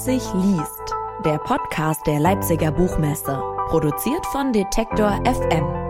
Leipzig 0.00 0.32
liest, 0.32 0.94
der 1.26 1.36
Podcast 1.36 2.06
der 2.06 2.20
Leipziger 2.20 2.72
Buchmesse, 2.72 3.38
produziert 3.68 4.24
von 4.28 4.50
Detektor 4.50 5.22
FM. 5.26 5.80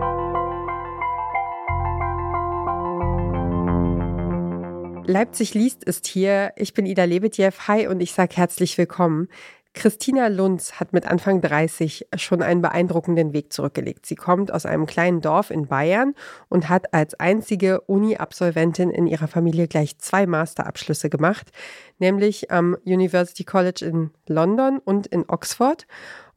Leipzig 5.07 5.55
liest 5.55 5.85
ist 5.85 6.09
hier. 6.09 6.53
Ich 6.57 6.75
bin 6.75 6.87
Ida 6.87 7.05
Lebetjew. 7.05 7.53
Hi 7.69 7.87
und 7.87 8.01
ich 8.01 8.11
sage 8.11 8.35
herzlich 8.35 8.77
willkommen. 8.79 9.29
Christina 9.73 10.27
Lunz 10.27 10.81
hat 10.81 10.93
mit 10.93 11.07
Anfang 11.07 11.41
30 11.41 12.09
schon 12.17 12.43
einen 12.43 12.61
beeindruckenden 12.61 13.33
Weg 13.33 13.53
zurückgelegt. 13.53 14.05
Sie 14.05 14.17
kommt 14.17 14.53
aus 14.53 14.67
einem 14.67 14.87
kleinen 14.87 15.21
Dorf 15.21 15.51
in 15.51 15.69
Bayern 15.69 16.15
und 16.49 16.69
hat 16.69 16.93
als 16.93 17.15
einzige 17.15 17.81
Uni-Absolventin 17.83 18.91
in 18.91 19.07
ihrer 19.07 19.29
Familie 19.29 19.69
gleich 19.69 19.99
zwei 19.99 20.27
Masterabschlüsse 20.27 21.09
gemacht, 21.09 21.51
nämlich 21.99 22.51
am 22.51 22.77
University 22.85 23.45
College 23.45 23.85
in 23.85 24.11
London 24.27 24.81
und 24.85 25.07
in 25.07 25.25
Oxford. 25.29 25.87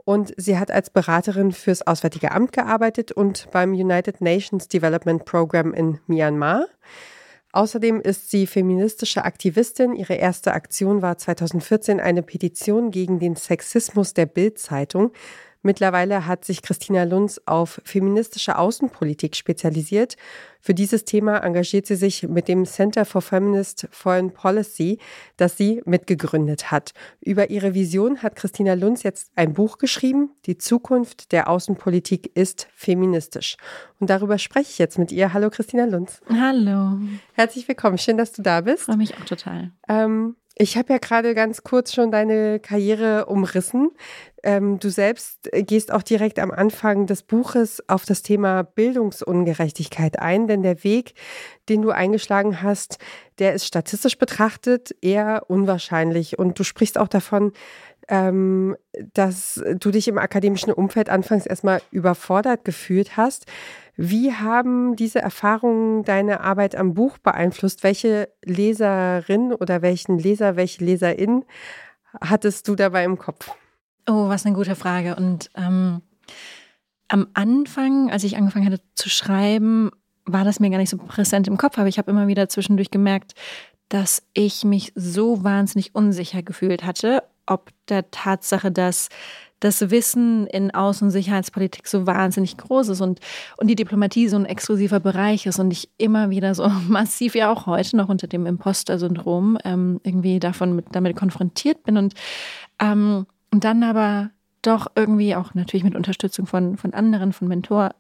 Und 0.06 0.34
sie 0.38 0.60
hat 0.60 0.70
als 0.70 0.90
Beraterin 0.90 1.52
fürs 1.54 1.86
Auswärtige 1.88 2.34
Amt 2.34 2.52
gearbeitet 2.52 3.12
und 3.12 3.50
beim 3.52 3.72
United 3.72 4.22
Nations 4.22 4.68
Development 4.68 5.26
Program 5.26 5.74
in 5.74 6.00
Myanmar. 6.08 6.66
Außerdem 7.54 8.02
ist 8.02 8.32
sie 8.32 8.48
feministische 8.48 9.24
Aktivistin. 9.26 9.94
Ihre 9.94 10.16
erste 10.16 10.54
Aktion 10.54 11.04
war 11.04 11.20
2014 11.20 12.00
eine 12.00 12.24
Petition 12.24 12.90
gegen 12.90 13.20
den 13.20 13.36
Sexismus 13.36 14.16
der 14.16 14.26
Bild-Zeitung. 14.26 15.12
Mittlerweile 15.66 16.28
hat 16.28 16.44
sich 16.44 16.62
Christina 16.62 17.04
Lunz 17.04 17.40
auf 17.46 17.82
feministische 17.86 18.58
Außenpolitik 18.58 19.38
spezialisiert. 19.38 20.18
Für 20.60 20.74
dieses 20.74 21.06
Thema 21.06 21.38
engagiert 21.38 21.86
sie 21.88 21.96
sich 21.96 22.24
mit 22.24 22.50
dem 22.50 22.66
Center 22.66 23.06
for 23.06 23.22
Feminist 23.22 23.88
Foreign 23.90 24.32
Policy, 24.32 25.00
das 25.38 25.56
sie 25.58 25.82
mitgegründet 25.86 26.70
hat. 26.70 26.92
Über 27.22 27.50
ihre 27.50 27.74
Vision 27.74 28.22
hat 28.22 28.36
Christina 28.36 28.74
Lunz 28.74 29.04
jetzt 29.04 29.32
ein 29.36 29.54
Buch 29.54 29.78
geschrieben. 29.78 30.32
Die 30.46 30.58
Zukunft 30.58 31.32
der 31.32 31.50
Außenpolitik 31.50 32.36
ist 32.36 32.68
feministisch. 32.76 33.56
Und 34.00 34.10
darüber 34.10 34.38
spreche 34.38 34.70
ich 34.70 34.78
jetzt 34.80 35.00
mit 35.00 35.14
ihr. 35.14 35.34
Hallo 35.34 35.50
Christina 35.50 35.86
Lunz. 35.86 36.20
Hallo. 36.30 37.00
Herzlich 37.34 37.68
willkommen. 37.70 37.98
Schön, 37.98 38.18
dass 38.18 38.34
du 38.34 38.42
da 38.42 38.60
bist. 38.62 38.84
Freue 38.84 38.98
mich 38.98 39.16
auch 39.18 39.26
total. 39.26 39.72
Ähm, 39.88 40.36
ich 40.56 40.78
habe 40.78 40.94
ja 40.94 41.00
gerade 41.00 41.34
ganz 41.34 41.64
kurz 41.64 41.94
schon 41.94 42.12
deine 42.12 42.60
Karriere 42.60 43.26
umrissen. 43.26 43.90
Ähm, 44.44 44.78
du 44.78 44.90
selbst 44.90 45.50
gehst 45.52 45.92
auch 45.92 46.04
direkt 46.04 46.38
am 46.38 46.52
Anfang 46.52 47.08
des 47.08 47.24
Buches 47.24 47.82
auf 47.90 48.06
das 48.06 48.22
Thema 48.22 48.62
Bildungsungerechtigkeit 48.64 50.20
ein, 50.20 50.48
denn 50.48 50.62
der 50.62 50.84
Weg, 50.84 51.16
den 51.70 51.82
du 51.82 51.90
eingeschlagen 51.90 52.62
hast, 52.62 53.00
der 53.40 53.54
ist 53.54 53.66
statistisch 53.66 54.18
betrachtet 54.18 54.96
eher 55.02 55.44
unwahrscheinlich. 55.48 56.38
Und 56.38 56.60
du 56.60 56.64
sprichst 56.64 57.00
auch 57.00 57.08
davon, 57.08 57.54
ähm, 58.10 58.76
dass 59.14 59.64
du 59.80 59.92
dich 59.92 60.08
im 60.08 60.18
akademischen 60.18 60.72
Umfeld 60.72 61.10
anfangs 61.10 61.46
erstmal 61.46 61.82
überfordert 61.90 62.66
gefühlt 62.66 63.18
hast. 63.18 63.46
Wie 63.96 64.34
haben 64.34 64.96
diese 64.96 65.20
Erfahrungen 65.20 66.04
deine 66.04 66.42
Arbeit 66.42 66.76
am 66.76 66.94
Buch 66.94 67.18
beeinflusst? 67.20 67.84
Welche 67.84 68.30
Leserin 68.44 69.54
oder 69.54 69.82
welchen 69.82 70.18
Leser, 70.18 70.56
welche 70.56 70.84
Leserin 70.84 71.46
hattest 72.20 72.68
du 72.68 72.76
dabei 72.76 73.04
im 73.04 73.18
Kopf? 73.18 73.52
Oh, 74.08 74.30
was 74.30 74.46
eine 74.46 74.56
gute 74.56 74.76
Frage. 74.76 75.16
Und 75.16 75.50
ähm, 75.56 76.02
am 77.08 77.28
Anfang, 77.34 78.10
als 78.10 78.24
ich 78.24 78.36
angefangen 78.36 78.66
hatte 78.66 78.82
zu 78.96 79.10
schreiben, 79.10 79.92
war 80.26 80.44
das 80.44 80.60
mir 80.60 80.70
gar 80.70 80.78
nicht 80.78 80.90
so 80.90 80.98
präsent 80.98 81.48
im 81.48 81.58
Kopf, 81.58 81.78
aber 81.78 81.88
ich 81.88 81.98
habe 81.98 82.10
immer 82.10 82.28
wieder 82.28 82.50
zwischendurch 82.50 82.92
gemerkt, 82.92 83.34
dass 83.90 84.24
ich 84.34 84.64
mich 84.64 84.92
so 84.96 85.44
wahnsinnig 85.44 85.94
unsicher 85.94 86.42
gefühlt 86.42 86.84
hatte, 86.84 87.24
ob 87.46 87.70
der 87.90 88.10
Tatsache, 88.10 88.72
dass 88.72 89.10
das 89.64 89.90
Wissen 89.92 90.46
in 90.48 90.72
Außen- 90.72 91.04
und 91.04 91.12
Sicherheitspolitik 91.12 91.88
so 91.88 92.06
wahnsinnig 92.06 92.58
groß 92.58 92.90
ist 92.90 93.02
und, 93.02 93.22
und 93.56 93.68
die 93.68 93.76
Diplomatie 93.76 94.28
so 94.28 94.36
ein 94.36 94.46
exklusiver 94.46 95.00
Bereich 95.00 95.46
ist 95.46 95.58
und 95.58 95.72
ich 95.72 95.90
immer 95.98 96.30
wieder 96.30 96.54
so 96.54 96.68
massiv, 96.90 97.34
ja 97.36 97.52
auch 97.52 97.66
heute 97.66 97.96
noch 97.96 98.10
unter 98.10 98.28
dem 98.28 98.46
Imposter-Syndrom 98.46 99.58
ähm, 99.64 100.02
irgendwie 100.04 100.40
davon 100.40 100.76
mit, 100.76 100.88
damit 100.92 101.16
konfrontiert 101.16 101.84
bin 101.84 101.98
und, 101.98 102.14
ähm, 102.80 103.26
und 103.52 103.64
dann 103.64 103.84
aber 103.84 104.32
doch 104.62 104.88
irgendwie 104.96 105.36
auch 105.36 105.54
natürlich 105.54 105.84
mit 105.86 105.96
Unterstützung 105.96 106.46
von, 106.46 106.76
von 106.76 106.94
anderen, 106.94 107.32
von 107.32 107.48
Mentorinnen 107.48 107.94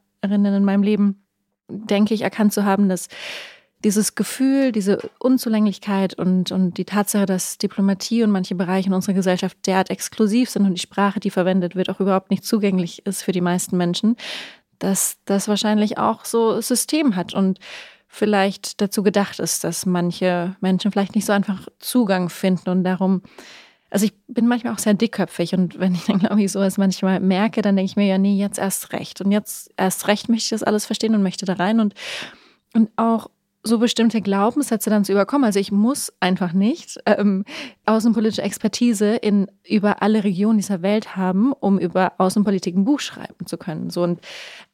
in 0.45 0.65
meinem 0.65 0.83
Leben, 0.83 1.23
denke 1.69 2.13
ich, 2.13 2.21
erkannt 2.21 2.51
zu 2.51 2.65
haben, 2.65 2.89
dass 2.89 3.07
dieses 3.83 4.15
Gefühl, 4.15 4.71
diese 4.71 5.09
Unzulänglichkeit 5.19 6.13
und, 6.13 6.51
und 6.51 6.77
die 6.77 6.85
Tatsache, 6.85 7.25
dass 7.25 7.57
Diplomatie 7.57 8.23
und 8.23 8.31
manche 8.31 8.55
Bereiche 8.55 8.87
in 8.87 8.93
unserer 8.93 9.13
Gesellschaft 9.13 9.57
derart 9.65 9.89
exklusiv 9.89 10.49
sind 10.49 10.65
und 10.65 10.73
die 10.73 10.81
Sprache, 10.81 11.19
die 11.19 11.29
verwendet 11.29 11.75
wird, 11.75 11.89
auch 11.89 11.99
überhaupt 11.99 12.31
nicht 12.31 12.45
zugänglich 12.45 13.05
ist 13.05 13.23
für 13.23 13.31
die 13.31 13.41
meisten 13.41 13.77
Menschen, 13.77 14.15
dass 14.79 15.17
das 15.25 15.47
wahrscheinlich 15.47 15.97
auch 15.97 16.25
so 16.25 16.61
System 16.61 17.15
hat 17.15 17.33
und 17.33 17.59
vielleicht 18.07 18.79
dazu 18.79 19.03
gedacht 19.03 19.39
ist, 19.39 19.63
dass 19.63 19.85
manche 19.85 20.55
Menschen 20.61 20.91
vielleicht 20.91 21.15
nicht 21.15 21.25
so 21.25 21.33
einfach 21.33 21.67
Zugang 21.79 22.29
finden 22.29 22.69
und 22.69 22.83
darum 22.83 23.21
also 23.89 24.07
ich 24.07 24.13
bin 24.27 24.47
manchmal 24.47 24.73
auch 24.73 24.79
sehr 24.79 24.95
dickköpfig 24.95 25.53
und 25.53 25.79
wenn 25.79 25.93
ich 25.93 26.05
dann, 26.05 26.17
glaube 26.17 26.41
ich, 26.41 26.51
sowas 26.51 26.79
manchmal 26.79 27.19
merke, 27.19 27.61
dann 27.61 27.75
denke 27.75 27.91
ich 27.91 27.95
mir, 27.95 28.07
ja, 28.07 28.17
nee, 28.17 28.35
jetzt 28.35 28.57
erst 28.57 28.91
recht. 28.91 29.21
Und 29.21 29.31
jetzt 29.31 29.71
erst 29.77 30.07
recht 30.07 30.29
möchte 30.29 30.45
ich 30.45 30.49
das 30.49 30.63
alles 30.63 30.87
verstehen 30.87 31.13
und 31.13 31.21
möchte 31.21 31.45
da 31.45 31.53
rein 31.53 31.79
und, 31.79 31.93
und 32.73 32.89
auch 32.95 33.29
so 33.63 33.79
bestimmte 33.79 34.21
Glaubenssätze 34.21 34.89
dann 34.89 35.05
zu 35.05 35.13
überkommen. 35.13 35.45
Also 35.45 35.59
ich 35.59 35.71
muss 35.71 36.11
einfach 36.19 36.51
nicht 36.51 36.99
ähm, 37.05 37.45
außenpolitische 37.85 38.41
Expertise 38.41 39.15
in 39.15 39.47
über 39.67 40.01
alle 40.01 40.23
Regionen 40.23 40.57
dieser 40.57 40.81
Welt 40.81 41.15
haben, 41.15 41.53
um 41.53 41.79
über 41.79 42.13
Außenpolitik 42.17 42.75
ein 42.75 42.83
Buch 42.83 42.99
schreiben 42.99 43.45
zu 43.45 43.57
können. 43.57 43.89
So 43.89 44.03
und 44.03 44.19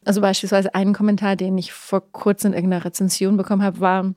also 0.05 0.21
beispielsweise 0.21 0.73
ein 0.73 0.93
Kommentar, 0.93 1.35
den 1.35 1.57
ich 1.57 1.71
vor 1.71 2.01
kurzem 2.11 2.51
in 2.51 2.57
irgendeiner 2.57 2.85
Rezension 2.85 3.37
bekommen 3.37 3.61
habe, 3.61 3.79
war 3.79 4.13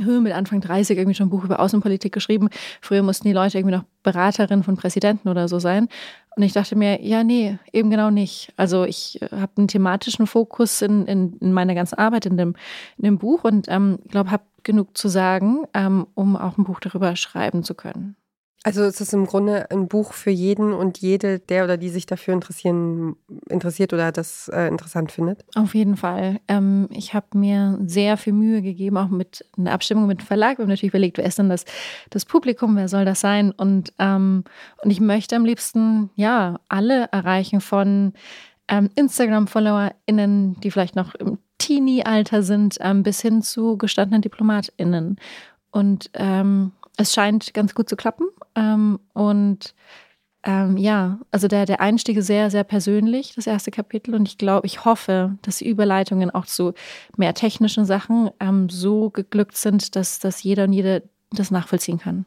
Höhe 0.00 0.20
mit 0.20 0.32
Anfang 0.32 0.60
30 0.60 0.96
irgendwie 0.96 1.14
schon 1.14 1.26
ein 1.26 1.30
Buch 1.30 1.44
über 1.44 1.60
Außenpolitik 1.60 2.12
geschrieben. 2.12 2.48
Früher 2.80 3.02
mussten 3.02 3.26
die 3.26 3.34
Leute 3.34 3.58
irgendwie 3.58 3.76
noch 3.76 3.84
Beraterin 4.02 4.62
von 4.62 4.76
Präsidenten 4.76 5.28
oder 5.28 5.48
so 5.48 5.58
sein. 5.58 5.88
Und 6.38 6.44
ich 6.44 6.52
dachte 6.52 6.76
mir, 6.76 7.04
ja, 7.04 7.24
nee, 7.24 7.58
eben 7.72 7.90
genau 7.90 8.10
nicht. 8.10 8.52
Also 8.56 8.84
ich 8.84 9.20
äh, 9.20 9.28
habe 9.32 9.50
einen 9.56 9.66
thematischen 9.66 10.28
Fokus 10.28 10.80
in, 10.82 11.04
in, 11.06 11.36
in, 11.40 11.52
meiner 11.52 11.74
ganzen 11.74 11.98
Arbeit 11.98 12.26
in 12.26 12.36
dem, 12.36 12.54
in 12.96 13.02
dem 13.02 13.18
Buch 13.18 13.42
und 13.42 13.66
ähm, 13.68 13.98
glaube, 14.08 14.30
habe 14.30 14.44
genug 14.62 14.96
zu 14.96 15.08
sagen, 15.08 15.64
ähm, 15.74 16.06
um 16.14 16.36
auch 16.36 16.56
ein 16.56 16.62
Buch 16.62 16.78
darüber 16.78 17.16
schreiben 17.16 17.64
zu 17.64 17.74
können. 17.74 18.14
Also 18.64 18.82
es 18.82 19.00
ist 19.00 19.14
im 19.14 19.26
Grunde 19.26 19.70
ein 19.70 19.86
Buch 19.86 20.12
für 20.12 20.30
jeden 20.30 20.72
und 20.72 20.98
jede, 20.98 21.38
der 21.38 21.62
oder 21.62 21.76
die 21.76 21.90
sich 21.90 22.06
dafür 22.06 22.34
interessieren, 22.34 23.14
interessiert 23.48 23.92
oder 23.92 24.10
das 24.10 24.48
äh, 24.48 24.66
interessant 24.66 25.12
findet? 25.12 25.44
Auf 25.54 25.74
jeden 25.74 25.96
Fall. 25.96 26.40
Ähm, 26.48 26.88
ich 26.90 27.14
habe 27.14 27.38
mir 27.38 27.78
sehr 27.86 28.16
viel 28.16 28.32
Mühe 28.32 28.60
gegeben, 28.60 28.96
auch 28.96 29.08
mit 29.08 29.44
einer 29.56 29.72
Abstimmung 29.72 30.08
mit 30.08 30.20
dem 30.20 30.26
Verlag. 30.26 30.58
Wir 30.58 30.64
haben 30.64 30.70
natürlich 30.70 30.92
überlegt, 30.92 31.18
wer 31.18 31.24
ist 31.24 31.38
denn 31.38 31.48
das, 31.48 31.64
das 32.10 32.24
Publikum, 32.24 32.74
wer 32.76 32.88
soll 32.88 33.04
das 33.04 33.20
sein? 33.20 33.52
Und, 33.52 33.92
ähm, 34.00 34.42
und 34.82 34.90
ich 34.90 35.00
möchte 35.00 35.36
am 35.36 35.44
liebsten 35.44 36.10
ja 36.16 36.58
alle 36.68 37.08
erreichen 37.12 37.60
von 37.60 38.12
ähm, 38.66 38.90
Instagram-FollowerInnen, 38.96 40.60
die 40.60 40.70
vielleicht 40.72 40.96
noch 40.96 41.14
im 41.14 41.38
Teenie-Alter 41.58 42.42
sind, 42.42 42.76
ähm, 42.80 43.04
bis 43.04 43.20
hin 43.20 43.40
zu 43.42 43.78
gestandenen 43.78 44.22
DiplomatInnen. 44.22 45.16
Und 45.70 46.10
ähm, 46.14 46.72
es 46.96 47.14
scheint 47.14 47.54
ganz 47.54 47.74
gut 47.74 47.88
zu 47.88 47.96
klappen. 47.96 48.26
Ähm, 48.58 48.98
und 49.12 49.74
ähm, 50.44 50.76
ja, 50.76 51.18
also 51.30 51.48
der, 51.48 51.66
der 51.66 51.80
Einstieg 51.80 52.16
ist 52.16 52.26
sehr, 52.26 52.50
sehr 52.50 52.64
persönlich, 52.64 53.34
das 53.34 53.46
erste 53.46 53.70
Kapitel. 53.70 54.14
Und 54.14 54.28
ich 54.28 54.38
glaube, 54.38 54.66
ich 54.66 54.84
hoffe, 54.84 55.36
dass 55.42 55.58
die 55.58 55.68
Überleitungen 55.68 56.30
auch 56.30 56.46
zu 56.46 56.74
mehr 57.16 57.34
technischen 57.34 57.84
Sachen 57.84 58.30
ähm, 58.40 58.68
so 58.68 59.10
geglückt 59.10 59.56
sind, 59.56 59.96
dass, 59.96 60.18
dass 60.18 60.42
jeder 60.42 60.64
und 60.64 60.72
jede 60.72 61.02
das 61.30 61.50
nachvollziehen 61.50 61.98
kann. 61.98 62.24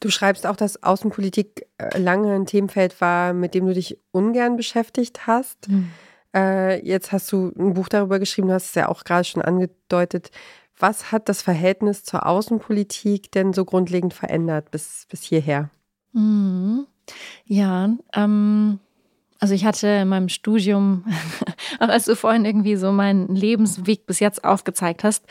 Du 0.00 0.10
schreibst 0.10 0.46
auch, 0.46 0.56
dass 0.56 0.82
Außenpolitik 0.82 1.66
äh, 1.78 1.98
lange 1.98 2.34
ein 2.34 2.46
Themenfeld 2.46 3.00
war, 3.00 3.32
mit 3.32 3.54
dem 3.54 3.66
du 3.66 3.74
dich 3.74 3.98
ungern 4.12 4.56
beschäftigt 4.56 5.26
hast. 5.26 5.68
Mhm. 5.68 5.90
Äh, 6.34 6.84
jetzt 6.86 7.12
hast 7.12 7.30
du 7.32 7.52
ein 7.58 7.74
Buch 7.74 7.88
darüber 7.88 8.18
geschrieben, 8.18 8.48
du 8.48 8.54
hast 8.54 8.70
es 8.70 8.74
ja 8.74 8.88
auch 8.88 9.04
gerade 9.04 9.24
schon 9.24 9.42
angedeutet. 9.42 10.30
Was 10.80 11.12
hat 11.12 11.28
das 11.28 11.42
Verhältnis 11.42 12.04
zur 12.04 12.26
Außenpolitik 12.26 13.30
denn 13.32 13.52
so 13.52 13.64
grundlegend 13.64 14.14
verändert 14.14 14.70
bis, 14.70 15.06
bis 15.10 15.22
hierher? 15.22 15.70
Mhm. 16.12 16.86
Ja, 17.44 17.90
ähm, 18.14 18.80
also 19.40 19.54
ich 19.54 19.64
hatte 19.64 19.86
in 19.88 20.08
meinem 20.08 20.28
Studium, 20.28 21.04
auch 21.80 21.88
als 21.88 22.06
du 22.06 22.16
vorhin 22.16 22.44
irgendwie 22.44 22.76
so 22.76 22.92
meinen 22.92 23.34
Lebensweg 23.34 24.06
bis 24.06 24.20
jetzt 24.20 24.44
aufgezeigt 24.44 25.04
hast, 25.04 25.26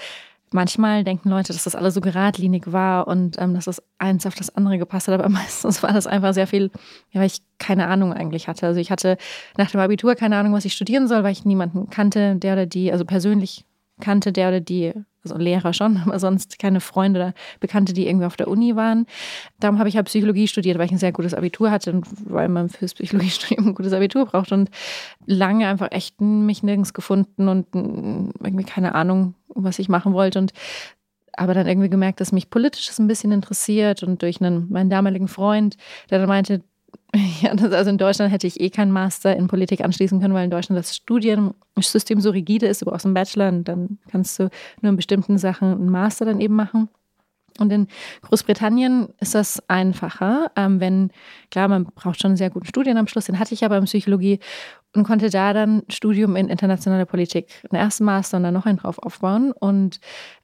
manchmal 0.51 1.04
denken 1.04 1.30
Leute, 1.30 1.54
dass 1.54 1.63
das 1.63 1.75
alles 1.75 1.94
so 1.94 2.02
geradlinig 2.02 2.72
war 2.72 3.07
und 3.07 3.40
ähm, 3.40 3.54
dass 3.54 3.66
das 3.66 3.81
eins 3.98 4.25
auf 4.25 4.36
das 4.36 4.56
andere 4.56 4.78
gepasst 4.78 5.07
hat, 5.07 5.13
aber 5.13 5.30
meistens 5.30 5.84
war 5.84 5.94
das 5.94 6.07
einfach 6.07 6.34
sehr 6.34 6.48
viel, 6.48 6.72
ja, 7.12 7.22
weil 7.22 7.28
ich 7.28 7.42
keine 7.57 7.88
Ahnung 7.88 8.13
eigentlich 8.13 8.48
hatte. 8.48 8.68
Also 8.68 8.80
ich 8.80 8.92
hatte 8.92 9.18
nach 9.57 9.72
dem 9.72 9.80
Abitur 9.80 10.16
keine 10.16 10.38
Ahnung, 10.38 10.54
was 10.54 10.66
ich 10.66 10.74
studieren 10.74 11.07
soll, 11.07 11.24
weil 11.24 11.31
ich 11.31 11.45
niemanden 11.45 11.90
kannte, 11.90 12.36
der 12.36 12.54
oder 12.54 12.66
die, 12.66 12.92
also 12.92 13.06
persönlich 13.06 13.66
kannte, 14.00 14.31
der 14.31 14.50
oder 14.50 14.60
die 14.60 14.94
also 15.24 15.38
Lehrer 15.38 15.74
schon, 15.74 15.98
aber 16.06 16.19
sonst 16.19 16.60
keine 16.60 16.81
Freunde 16.81 17.19
oder 17.19 17.33
Bekannte, 17.60 17.94
die 17.94 18.07
irgendwie 18.07 18.25
auf 18.25 18.38
der 18.38 18.48
Uni 18.48 18.75
waren. 18.75 19.06
Darum 19.60 19.80
habe 19.80 19.89
ich 19.89 19.95
halt 19.95 20.07
Psychologie 20.07 20.48
studiert, 20.48 20.77
weil 20.77 20.86
ich 20.86 20.92
ein 20.92 20.98
sehr 20.98 21.12
gutes 21.12 21.33
Abitur 21.33 21.71
hatte 21.71 21.92
und 21.94 22.07
weil 22.25 22.50
man 22.50 22.69
fürs 22.69 22.94
Psychologiestudium 22.94 23.68
ein 23.69 23.75
gutes 23.75 23.94
Abitur 23.94 24.25
braucht 24.25 24.51
und 24.51 24.69
lange 25.25 25.68
einfach 25.68 25.92
echt 25.92 26.21
mich 26.21 26.63
nirgends 26.63 26.94
gefunden 26.94 27.48
und 27.48 27.68
irgendwie 27.74 28.66
keine 28.66 28.95
Ahnung, 28.95 29.36
was 29.50 29.80
ich 29.80 29.89
machen 29.89 30.13
wollte 30.13 30.39
und 30.39 30.54
aber 31.33 31.54
dann 31.54 31.68
irgendwie 31.68 31.89
gemerkt, 31.89 32.19
dass 32.19 32.31
mich 32.31 32.50
politisches 32.50 33.00
ein 33.00 33.07
bisschen 33.07 33.31
interessiert 33.31 34.04
und 34.04 34.21
durch 34.21 34.42
einen, 34.42 34.69
meinen 34.69 34.89
damaligen 34.89 35.30
Freund, 35.30 35.77
der 36.10 36.19
dann 36.19 36.27
meinte, 36.27 36.63
ja, 37.42 37.52
also 37.52 37.90
in 37.90 37.98
Deutschland 37.98 38.32
hätte 38.32 38.48
ich 38.48 38.60
eh 38.60 38.70
keinen 38.70 38.92
Master 38.92 39.36
in 39.36 39.48
Politik 39.48 39.82
anschließen 39.82 40.20
können, 40.20 40.34
weil 40.34 40.46
in 40.46 40.52
Deutschland 40.52 40.78
das 40.78 40.96
Studiensystem 40.96 42.20
so 42.20 42.30
rigide 42.30 42.68
ist. 42.68 42.82
Du 42.82 42.86
brauchst 42.86 43.06
einen 43.06 43.16
Bachelor 43.16 43.50
und 43.50 43.64
dann 43.68 43.98
kannst 44.10 44.40
du 44.40 44.50
nur 44.82 44.92
in 44.92 44.96
bestimmten 44.96 45.38
Sachen 45.38 45.74
einen 45.74 45.90
Master 45.90 46.26
dann 46.26 46.40
eben 46.40 46.56
machen. 46.56 46.90
Und 47.60 47.72
in 47.72 47.88
Großbritannien 48.22 49.10
ist 49.20 49.36
das 49.36 49.62
einfacher, 49.68 50.52
ähm, 50.56 50.80
wenn, 50.80 51.12
klar, 51.52 51.68
man 51.68 51.86
braucht 51.86 52.22
schon 52.22 52.30
einen 52.30 52.38
sehr 52.38 52.50
guten 52.50 52.66
Studienabschluss, 52.66 53.26
den 53.26 53.40
hatte 53.40 53.54
ich 53.54 53.66
aber 53.66 53.78
in 53.78 53.86
Psychologie 53.86 54.40
und 54.96 55.04
konnte 55.04 55.30
da 55.30 55.54
dann 55.54 55.84
Studium 55.88 56.36
in 56.36 56.48
internationale 56.48 57.06
Politik, 57.06 57.48
einen 57.70 57.82
ersten 57.82 58.06
Master 58.06 58.38
und 58.38 58.44
dann 58.44 58.54
noch 58.54 58.66
einen 58.66 58.80
drauf 58.80 58.98
aufbauen. 59.00 59.52
Und 59.52 60.00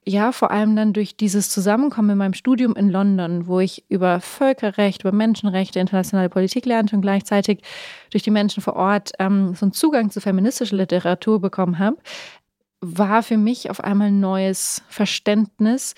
ja, 0.05 0.31
vor 0.31 0.51
allem 0.51 0.75
dann 0.75 0.93
durch 0.93 1.17
dieses 1.17 1.49
Zusammenkommen 1.49 2.11
in 2.11 2.17
meinem 2.19 2.33
Studium 2.33 2.75
in 2.75 2.89
London, 2.89 3.47
wo 3.47 3.59
ich 3.59 3.83
über 3.89 4.21
Völkerrecht, 4.21 5.01
über 5.01 5.11
Menschenrechte, 5.11 5.79
internationale 5.79 6.29
Politik 6.29 6.65
lernte 6.65 6.95
und 6.95 7.01
gleichzeitig 7.01 7.61
durch 8.11 8.21
die 8.21 8.31
Menschen 8.31 8.61
vor 8.61 8.75
Ort 8.75 9.13
ähm, 9.17 9.55
so 9.55 9.65
einen 9.65 9.73
Zugang 9.73 10.11
zu 10.11 10.21
feministischer 10.21 10.75
Literatur 10.75 11.41
bekommen 11.41 11.79
habe, 11.79 11.97
war 12.81 13.23
für 13.23 13.37
mich 13.37 13.71
auf 13.71 13.83
einmal 13.83 14.09
ein 14.09 14.19
neues 14.19 14.83
Verständnis 14.89 15.95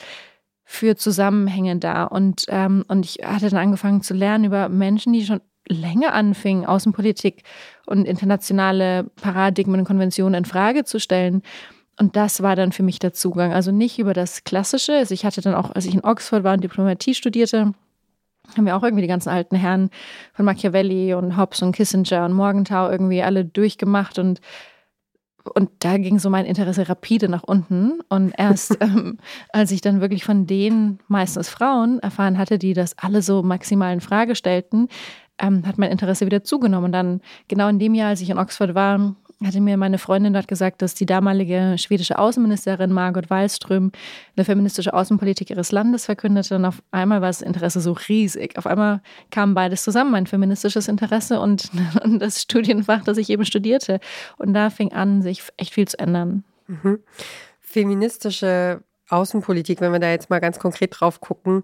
für 0.64 0.96
Zusammenhänge 0.96 1.78
da. 1.78 2.06
Und, 2.06 2.46
ähm, 2.48 2.86
und 2.88 3.06
ich 3.06 3.26
hatte 3.26 3.50
dann 3.50 3.60
angefangen 3.60 4.02
zu 4.02 4.14
lernen 4.14 4.46
über 4.46 4.70
Menschen, 4.70 5.12
die 5.12 5.26
schon 5.26 5.42
länger 5.69 6.14
anfingen, 6.14 6.66
Außenpolitik 6.66 7.44
und 7.86 8.06
internationale 8.06 9.06
Paradigmen 9.22 9.81
und 9.81 9.86
Konventionen 9.86 10.36
in 10.36 10.46
Frage 10.46 10.84
zu 10.84 11.00
stellen. 11.00 11.42
Und 12.00 12.16
das 12.16 12.44
war 12.44 12.56
dann 12.56 12.72
für 12.72 12.84
mich 12.84 13.00
der 13.00 13.14
Zugang. 13.14 13.54
Also 13.54 13.72
nicht 13.72 13.98
über 14.00 14.14
das 14.14 14.44
Klassische. 14.44 14.94
Also 14.94 15.14
ich 15.14 15.25
hatte 15.25 15.42
dann 15.42 15.56
auch, 15.56 15.72
als 15.72 15.86
ich 15.86 15.96
in 15.96 16.04
Oxford 16.04 16.44
war 16.44 16.54
und 16.54 16.64
Diplomatie 16.64 17.16
studierte, 17.16 17.74
haben 18.56 18.66
wir 18.66 18.78
auch 18.78 18.84
irgendwie 18.84 19.02
die 19.02 19.08
ganzen 19.08 19.30
alten 19.30 19.56
Herren 19.56 19.90
von 20.34 20.46
Machiavelli 20.46 21.14
und 21.16 21.38
Hobbes 21.38 21.62
und 21.62 21.74
Kissinger 21.74 22.25
und 22.25 22.34
Morgenthau 22.34 22.90
irgendwie 22.90 23.22
alle 23.22 23.44
durchgemacht 23.44 24.20
und 24.20 24.40
und 25.56 25.70
da 25.80 25.98
ging 25.98 26.20
so 26.20 26.30
mein 26.30 26.46
Interesse 26.46 26.90
rapide 26.90 27.30
nach 27.30 27.44
unten. 27.44 28.02
Und 28.10 28.34
erst 28.38 28.78
ähm, 28.81 29.18
als 29.54 29.72
ich 29.72 29.80
dann 29.80 30.02
wirklich 30.02 30.25
von 30.25 30.46
denen, 30.46 31.00
meistens 31.08 31.48
Frauen, 31.48 32.00
erfahren 32.00 32.38
hatte, 32.38 32.58
die 32.58 32.74
das 32.74 32.98
alle 32.98 33.22
so 33.22 33.44
maximal 33.44 33.94
in 33.94 34.02
Frage 34.02 34.36
stellten, 34.36 34.90
ähm, 35.39 35.66
hat 35.66 35.78
mein 35.78 35.92
Interesse 35.92 36.25
wieder 36.25 36.44
zugenommen. 36.44 36.86
Und 36.86 36.92
dann, 36.92 37.22
genau 37.48 37.68
in 37.68 37.80
dem 37.80 37.94
Jahr, 37.94 38.10
als 38.10 38.22
ich 38.22 38.30
in 38.30 38.38
Oxford 38.38 38.75
war, 38.75 39.16
hatte 39.44 39.62
mir 39.62 39.78
meine 39.78 40.00
Freundin 40.00 40.34
dort 40.34 40.48
gesagt, 40.48 40.81
dass 40.81 40.95
die 40.95 41.06
damalige 41.06 41.75
schwedische 41.78 42.18
Außenministerin 42.18 42.92
Margot 42.92 43.30
Wallström 43.30 43.92
eine 44.36 44.45
feministische 44.45 44.94
Außenpolitik 44.94 45.51
ihres 45.51 45.72
Landes 45.72 46.06
verkündete. 46.06 46.56
Und 46.56 46.66
auf 46.66 46.81
einmal 46.92 47.22
war 47.22 47.30
das 47.30 47.44
Interesse 47.44 47.80
so 47.80 47.92
riesig. 47.92 48.57
Auf 48.57 48.66
einmal 48.66 49.01
kam 49.30 49.54
beides 49.54 49.84
zusammen, 49.84 50.12
mein 50.12 50.25
feministisches 50.25 50.88
Interesse 50.88 51.39
und, 51.39 51.69
und 52.04 52.19
das 52.22 52.42
Studienfach, 52.42 53.04
das 53.04 53.18
ich 53.18 53.30
eben 53.30 53.45
studierte. 53.45 54.00
Und 54.38 54.54
da 54.54 54.69
fing 54.69 54.92
an, 54.94 55.22
sich 55.22 55.44
echt 55.57 55.74
viel 55.74 55.88
zu 55.88 56.00
ändern. 56.00 56.44
Mhm. 56.68 57.00
Feministische 57.60 58.81
Außenpolitik, 59.10 59.81
wenn 59.81 59.92
wir 59.92 60.00
da 60.00 60.10
jetzt 60.10 60.30
mal 60.30 60.39
ganz 60.39 60.60
konkret 60.60 61.00
drauf 61.00 61.22
gucken, 61.22 61.63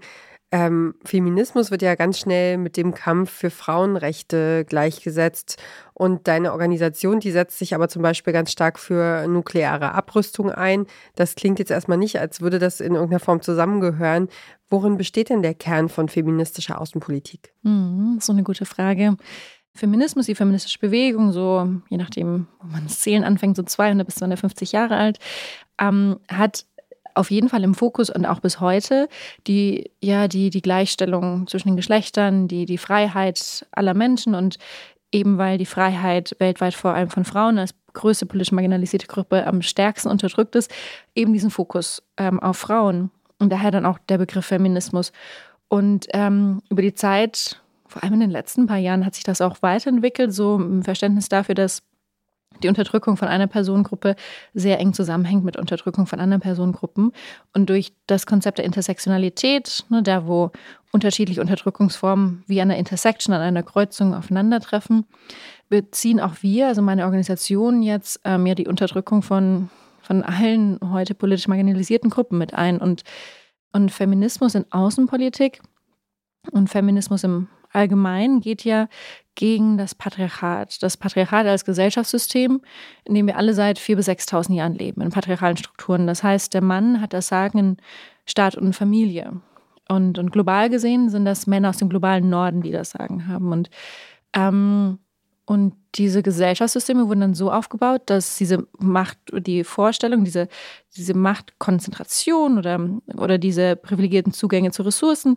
ähm, 0.53 0.93
Feminismus 1.03 1.71
wird 1.71 1.81
ja 1.81 1.95
ganz 1.95 2.19
schnell 2.19 2.59
mit 2.59 2.77
dem 2.77 2.93
Kampf 2.93 3.31
für 3.31 3.49
Frauenrechte 3.49 4.65
gleichgesetzt. 4.69 5.57
Und 5.95 6.27
deine 6.27 6.51
Organisation, 6.51 7.19
die 7.19 7.31
setzt 7.31 7.57
sich 7.57 7.73
aber 7.73 7.89
zum 7.89 8.03
Beispiel 8.03 8.33
ganz 8.33 8.51
stark 8.51 8.77
für 8.77 9.27
nukleare 9.27 9.95
Abrüstung 9.95 10.51
ein. 10.51 10.85
Das 11.15 11.33
klingt 11.33 11.57
jetzt 11.57 11.71
erstmal 11.71 11.97
nicht, 11.97 12.19
als 12.19 12.39
würde 12.39 12.59
das 12.59 12.81
in 12.81 12.93
irgendeiner 12.93 13.19
Form 13.19 13.41
zusammengehören. 13.41 14.29
Worin 14.69 14.95
besteht 14.95 15.31
denn 15.31 15.41
der 15.41 15.55
Kern 15.55 15.89
von 15.89 16.07
feministischer 16.07 16.79
Außenpolitik? 16.79 17.51
Mhm, 17.63 18.19
so 18.21 18.31
eine 18.31 18.43
gute 18.43 18.65
Frage. 18.65 19.17
Feminismus, 19.73 20.27
die 20.27 20.35
feministische 20.35 20.77
Bewegung, 20.77 21.31
so 21.31 21.67
je 21.89 21.97
nachdem, 21.97 22.45
wo 22.61 22.67
man 22.67 22.83
das 22.83 22.99
Zählen 22.99 23.23
anfängt, 23.23 23.57
so 23.57 23.63
200 23.63 24.05
bis 24.05 24.15
250 24.17 24.71
Jahre 24.71 24.97
alt, 24.97 25.17
ähm, 25.81 26.19
hat 26.29 26.67
auf 27.15 27.31
jeden 27.31 27.49
Fall 27.49 27.63
im 27.63 27.75
Fokus 27.75 28.09
und 28.09 28.25
auch 28.25 28.39
bis 28.39 28.59
heute 28.59 29.07
die, 29.47 29.91
ja, 30.01 30.27
die, 30.27 30.49
die 30.49 30.61
Gleichstellung 30.61 31.47
zwischen 31.47 31.69
den 31.69 31.77
Geschlechtern, 31.77 32.47
die, 32.47 32.65
die 32.65 32.77
Freiheit 32.77 33.65
aller 33.71 33.93
Menschen 33.93 34.35
und 34.35 34.57
eben 35.11 35.37
weil 35.37 35.57
die 35.57 35.65
Freiheit 35.65 36.35
weltweit 36.39 36.73
vor 36.73 36.93
allem 36.93 37.09
von 37.09 37.23
Frauen 37.23 37.59
als 37.59 37.75
größte 37.93 38.25
politisch 38.25 38.51
marginalisierte 38.51 39.07
Gruppe 39.07 39.45
am 39.45 39.61
stärksten 39.61 40.09
unterdrückt 40.09 40.55
ist, 40.55 40.71
eben 41.15 41.33
diesen 41.33 41.51
Fokus 41.51 42.01
ähm, 42.17 42.39
auf 42.39 42.57
Frauen. 42.57 43.11
Und 43.39 43.51
daher 43.51 43.71
dann 43.71 43.85
auch 43.85 43.99
der 44.09 44.17
Begriff 44.17 44.45
Feminismus. 44.45 45.11
Und 45.67 46.07
ähm, 46.13 46.61
über 46.69 46.81
die 46.81 46.95
Zeit, 46.95 47.61
vor 47.87 48.03
allem 48.03 48.13
in 48.15 48.19
den 48.21 48.31
letzten 48.31 48.67
paar 48.67 48.77
Jahren, 48.77 49.05
hat 49.05 49.15
sich 49.15 49.23
das 49.23 49.41
auch 49.41 49.57
weiterentwickelt, 49.61 50.33
so 50.33 50.57
ein 50.57 50.83
Verständnis 50.83 51.29
dafür, 51.29 51.55
dass 51.55 51.83
die 52.61 52.67
Unterdrückung 52.67 53.17
von 53.17 53.27
einer 53.27 53.47
Personengruppe 53.47 54.15
sehr 54.53 54.79
eng 54.79 54.93
zusammenhängt 54.93 55.43
mit 55.43 55.57
Unterdrückung 55.57 56.05
von 56.05 56.19
anderen 56.19 56.41
Personengruppen. 56.41 57.11
Und 57.53 57.69
durch 57.69 57.93
das 58.07 58.25
Konzept 58.25 58.57
der 58.57 58.65
Intersektionalität, 58.65 59.85
ne, 59.89 60.03
da 60.03 60.27
wo 60.27 60.51
unterschiedliche 60.91 61.41
Unterdrückungsformen 61.41 62.43
wie 62.47 62.61
an 62.61 62.69
einer 62.69 62.79
Intersection, 62.79 63.33
an 63.33 63.41
einer 63.41 63.63
Kreuzung 63.63 64.13
aufeinandertreffen, 64.13 65.05
beziehen 65.69 66.19
auch 66.19 66.35
wir, 66.41 66.67
also 66.67 66.81
meine 66.81 67.05
Organisation 67.05 67.81
jetzt, 67.81 68.21
ähm, 68.23 68.45
ja 68.45 68.53
die 68.53 68.67
Unterdrückung 68.67 69.23
von, 69.23 69.69
von 70.01 70.21
allen 70.21 70.79
heute 70.83 71.15
politisch 71.15 71.47
marginalisierten 71.47 72.09
Gruppen 72.09 72.37
mit 72.37 72.53
ein. 72.53 72.77
Und, 72.77 73.03
und 73.71 73.91
Feminismus 73.91 74.53
in 74.53 74.65
Außenpolitik 74.71 75.61
und 76.51 76.69
Feminismus 76.69 77.23
im 77.23 77.47
Allgemeinen 77.71 78.39
geht 78.39 78.63
ja 78.63 78.87
gegen 79.35 79.77
das 79.77 79.95
Patriarchat. 79.95 80.81
Das 80.83 80.97
Patriarchat 80.97 81.45
als 81.47 81.65
Gesellschaftssystem, 81.65 82.61
in 83.05 83.13
dem 83.13 83.27
wir 83.27 83.37
alle 83.37 83.53
seit 83.53 83.79
4.000 83.79 83.95
bis 83.95 84.07
6.000 84.09 84.53
Jahren 84.53 84.75
leben, 84.75 85.01
in 85.01 85.09
patriarchalen 85.09 85.57
Strukturen. 85.57 86.07
Das 86.07 86.23
heißt, 86.23 86.53
der 86.53 86.61
Mann 86.61 87.01
hat 87.01 87.13
das 87.13 87.27
Sagen 87.27 87.57
in 87.57 87.77
Staat 88.25 88.55
und 88.55 88.73
Familie. 88.73 89.41
Und, 89.89 90.17
und 90.17 90.31
global 90.31 90.69
gesehen 90.69 91.09
sind 91.09 91.25
das 91.25 91.47
Männer 91.47 91.69
aus 91.69 91.77
dem 91.77 91.89
globalen 91.89 92.29
Norden, 92.29 92.61
die 92.61 92.71
das 92.71 92.91
Sagen 92.91 93.27
haben. 93.27 93.51
Und, 93.51 93.69
ähm, 94.33 94.99
und 95.45 95.73
diese 95.95 96.23
Gesellschaftssysteme 96.23 97.07
wurden 97.07 97.19
dann 97.19 97.33
so 97.33 97.51
aufgebaut, 97.51 98.03
dass 98.05 98.37
diese 98.37 98.65
Macht, 98.79 99.17
die 99.31 99.63
Vorstellung, 99.63 100.23
diese, 100.23 100.47
diese 100.95 101.13
Machtkonzentration 101.13 102.57
oder, 102.57 102.79
oder 103.17 103.37
diese 103.37 103.75
privilegierten 103.75 104.31
Zugänge 104.31 104.71
zu 104.71 104.83
Ressourcen 104.83 105.35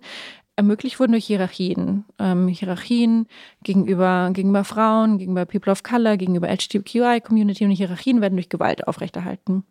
ermöglicht 0.57 0.99
wurden 0.99 1.13
durch 1.13 1.27
Hierarchien. 1.27 2.05
Ähm, 2.19 2.49
Hierarchien 2.49 3.27
gegenüber, 3.63 4.31
gegenüber 4.33 4.65
Frauen, 4.65 5.19
gegenüber 5.19 5.45
People 5.45 5.71
of 5.71 5.83
Color, 5.83 6.17
gegenüber 6.17 6.49
LGBTQI-Community 6.49 7.65
und 7.65 7.71
Hierarchien 7.71 8.21
werden 8.21 8.37
durch 8.37 8.49
Gewalt 8.49 8.89
aufrechterhalten. 8.89 9.65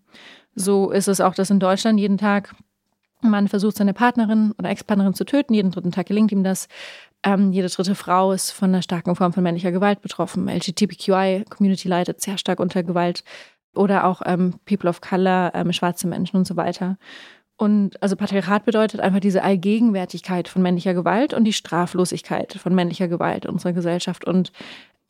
So 0.55 0.91
ist 0.91 1.07
es 1.07 1.19
auch, 1.19 1.33
dass 1.33 1.49
in 1.49 1.59
Deutschland 1.59 1.99
jeden 1.99 2.17
Tag 2.17 2.55
Mann 3.21 3.47
versucht, 3.47 3.77
seine 3.77 3.93
Partnerin 3.93 4.53
oder 4.57 4.69
Ex-Partnerin 4.69 5.13
zu 5.13 5.25
töten. 5.25 5.53
Jeden 5.53 5.71
dritten 5.71 5.91
Tag 5.91 6.05
gelingt 6.05 6.31
ihm 6.31 6.43
das. 6.43 6.67
Ähm, 7.23 7.51
jede 7.51 7.67
dritte 7.67 7.95
Frau 7.95 8.31
ist 8.31 8.51
von 8.51 8.69
einer 8.69 8.81
starken 8.81 9.15
Form 9.15 9.33
von 9.33 9.43
männlicher 9.43 9.71
Gewalt 9.71 10.01
betroffen. 10.01 10.47
LGBTQI-Community 10.47 11.87
leidet 11.87 12.21
sehr 12.21 12.37
stark 12.37 12.59
unter 12.59 12.83
Gewalt. 12.83 13.23
Oder 13.73 14.05
auch 14.05 14.21
ähm, 14.25 14.55
People 14.65 14.89
of 14.89 15.01
Color, 15.01 15.51
ähm, 15.53 15.73
schwarze 15.73 16.07
Menschen 16.07 16.37
und 16.37 16.47
so 16.47 16.55
weiter. 16.55 16.97
Und 17.57 18.01
also 18.03 18.15
Patriarchat 18.15 18.65
bedeutet 18.65 18.99
einfach 18.99 19.21
diese 19.21 19.43
Allgegenwärtigkeit 19.43 20.49
von 20.49 20.61
männlicher 20.61 20.93
Gewalt 20.93 21.33
und 21.33 21.45
die 21.45 21.53
Straflosigkeit 21.53 22.53
von 22.53 22.75
männlicher 22.75 23.07
Gewalt 23.07 23.45
in 23.45 23.51
unserer 23.51 23.73
Gesellschaft. 23.73 24.25
Und 24.25 24.51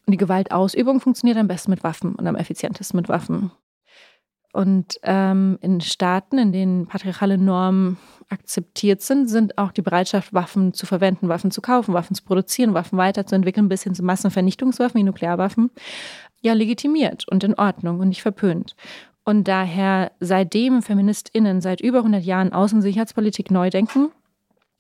die 0.08 0.18
Gewaltausübung 0.18 1.00
funktioniert 1.02 1.38
am 1.38 1.48
besten 1.48 1.72
mit 1.72 1.84
Waffen 1.84 2.14
und 2.14 2.28
am 2.28 2.36
effizientesten 2.36 2.98
mit 2.98 3.10
Waffen. 3.10 3.52
Und 4.54 5.00
ähm, 5.04 5.58
in 5.62 5.82
Staaten, 5.82 6.38
in 6.38 6.54
denen 6.54 6.88
patriarchale 6.88 7.38
Normen 7.38 7.98
akzeptiert 8.30 9.02
sind, 9.02 9.28
sind 9.28 9.58
auch 9.58 9.74
die 9.74 9.82
Bereitschaft, 9.82 10.34
Waffen 10.34 10.74
zu 10.74 10.86
verwenden, 10.86 11.28
Waffen 11.28 11.52
zu 11.52 11.62
kaufen, 11.62 11.94
Waffen 11.94 12.16
zu 12.16 12.24
produzieren, 12.24 12.74
Waffen 12.74 12.98
weiterzuentwickeln, 12.98 13.68
bis 13.68 13.84
hin 13.84 13.96
zu 13.96 14.04
Massenvernichtungswaffen 14.04 15.00
wie 15.00 15.04
Nuklearwaffen, 15.04 15.72
ja 16.42 16.54
legitimiert 16.54 17.28
und 17.28 17.44
in 17.44 17.56
Ordnung 17.56 18.00
und 18.00 18.08
nicht 18.08 18.22
verpönt. 18.22 18.76
Und 19.26 19.48
daher 19.48 20.12
seitdem 20.20 20.82
FeministInnen 20.82 21.60
seit 21.60 21.82
über 21.82 22.00
100 22.00 22.24
Jahren 22.24 22.54
Außensicherheitspolitik 22.54 23.52
neu 23.52 23.70
denken 23.70 24.12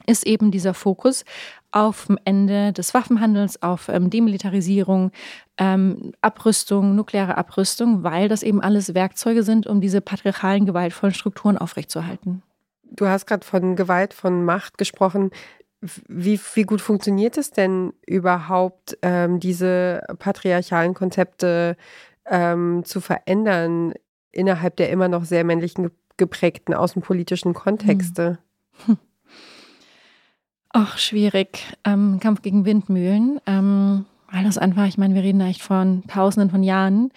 ist 0.07 0.25
eben 0.25 0.51
dieser 0.51 0.73
Fokus 0.73 1.25
auf 1.71 2.05
dem 2.05 2.19
Ende 2.25 2.71
des 2.73 2.93
Waffenhandels, 2.93 3.61
auf 3.61 3.89
ähm, 3.89 4.09
Demilitarisierung, 4.09 5.11
ähm, 5.57 6.13
Abrüstung, 6.21 6.95
nukleare 6.95 7.37
Abrüstung, 7.37 8.03
weil 8.03 8.27
das 8.27 8.43
eben 8.43 8.61
alles 8.61 8.93
Werkzeuge 8.93 9.43
sind, 9.43 9.67
um 9.67 9.81
diese 9.81 10.01
patriarchalen, 10.01 10.65
gewaltvollen 10.65 11.13
Strukturen 11.13 11.57
aufrechtzuerhalten. 11.57 12.43
Du 12.83 13.07
hast 13.07 13.25
gerade 13.25 13.45
von 13.45 13.75
Gewalt, 13.75 14.13
von 14.13 14.45
Macht 14.45 14.77
gesprochen. 14.77 15.31
Wie, 16.07 16.39
wie 16.53 16.63
gut 16.63 16.81
funktioniert 16.81 17.37
es 17.37 17.51
denn 17.51 17.93
überhaupt, 18.05 18.97
ähm, 19.01 19.39
diese 19.39 20.01
patriarchalen 20.19 20.93
Konzepte 20.93 21.77
ähm, 22.27 22.83
zu 22.85 23.01
verändern 23.01 23.93
innerhalb 24.35 24.75
der 24.75 24.89
immer 24.89 25.07
noch 25.07 25.25
sehr 25.25 25.43
männlichen 25.43 25.89
geprägten 26.17 26.73
außenpolitischen 26.73 27.53
Kontexte? 27.53 28.37
Hm. 28.85 28.97
Ach, 30.69 30.97
schwierig. 30.97 31.63
Ähm, 31.85 32.19
Kampf 32.19 32.41
gegen 32.41 32.65
Windmühlen. 32.65 33.39
Ähm, 33.45 34.05
weil 34.31 34.43
das 34.43 34.57
einfach, 34.57 34.85
ich 34.85 34.97
meine, 34.97 35.15
wir 35.15 35.23
reden 35.23 35.39
da 35.39 35.47
echt 35.47 35.61
von 35.61 36.03
Tausenden 36.07 36.49
von 36.49 36.63
Jahren, 36.63 37.11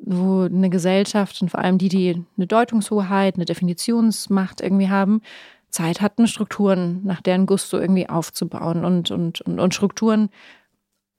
wo 0.00 0.42
eine 0.42 0.70
Gesellschaft 0.70 1.42
und 1.42 1.50
vor 1.50 1.60
allem 1.60 1.76
die, 1.76 1.90
die 1.90 2.24
eine 2.36 2.46
Deutungshoheit, 2.46 3.34
eine 3.34 3.44
Definitionsmacht 3.44 4.60
irgendwie 4.60 4.88
haben, 4.88 5.20
Zeit 5.68 6.00
hatten, 6.00 6.26
Strukturen 6.26 7.02
nach 7.04 7.20
deren 7.20 7.44
Gusto 7.44 7.78
irgendwie 7.78 8.08
aufzubauen 8.08 8.84
und, 8.84 9.10
und, 9.10 9.42
und, 9.42 9.60
und 9.60 9.74
Strukturen 9.74 10.30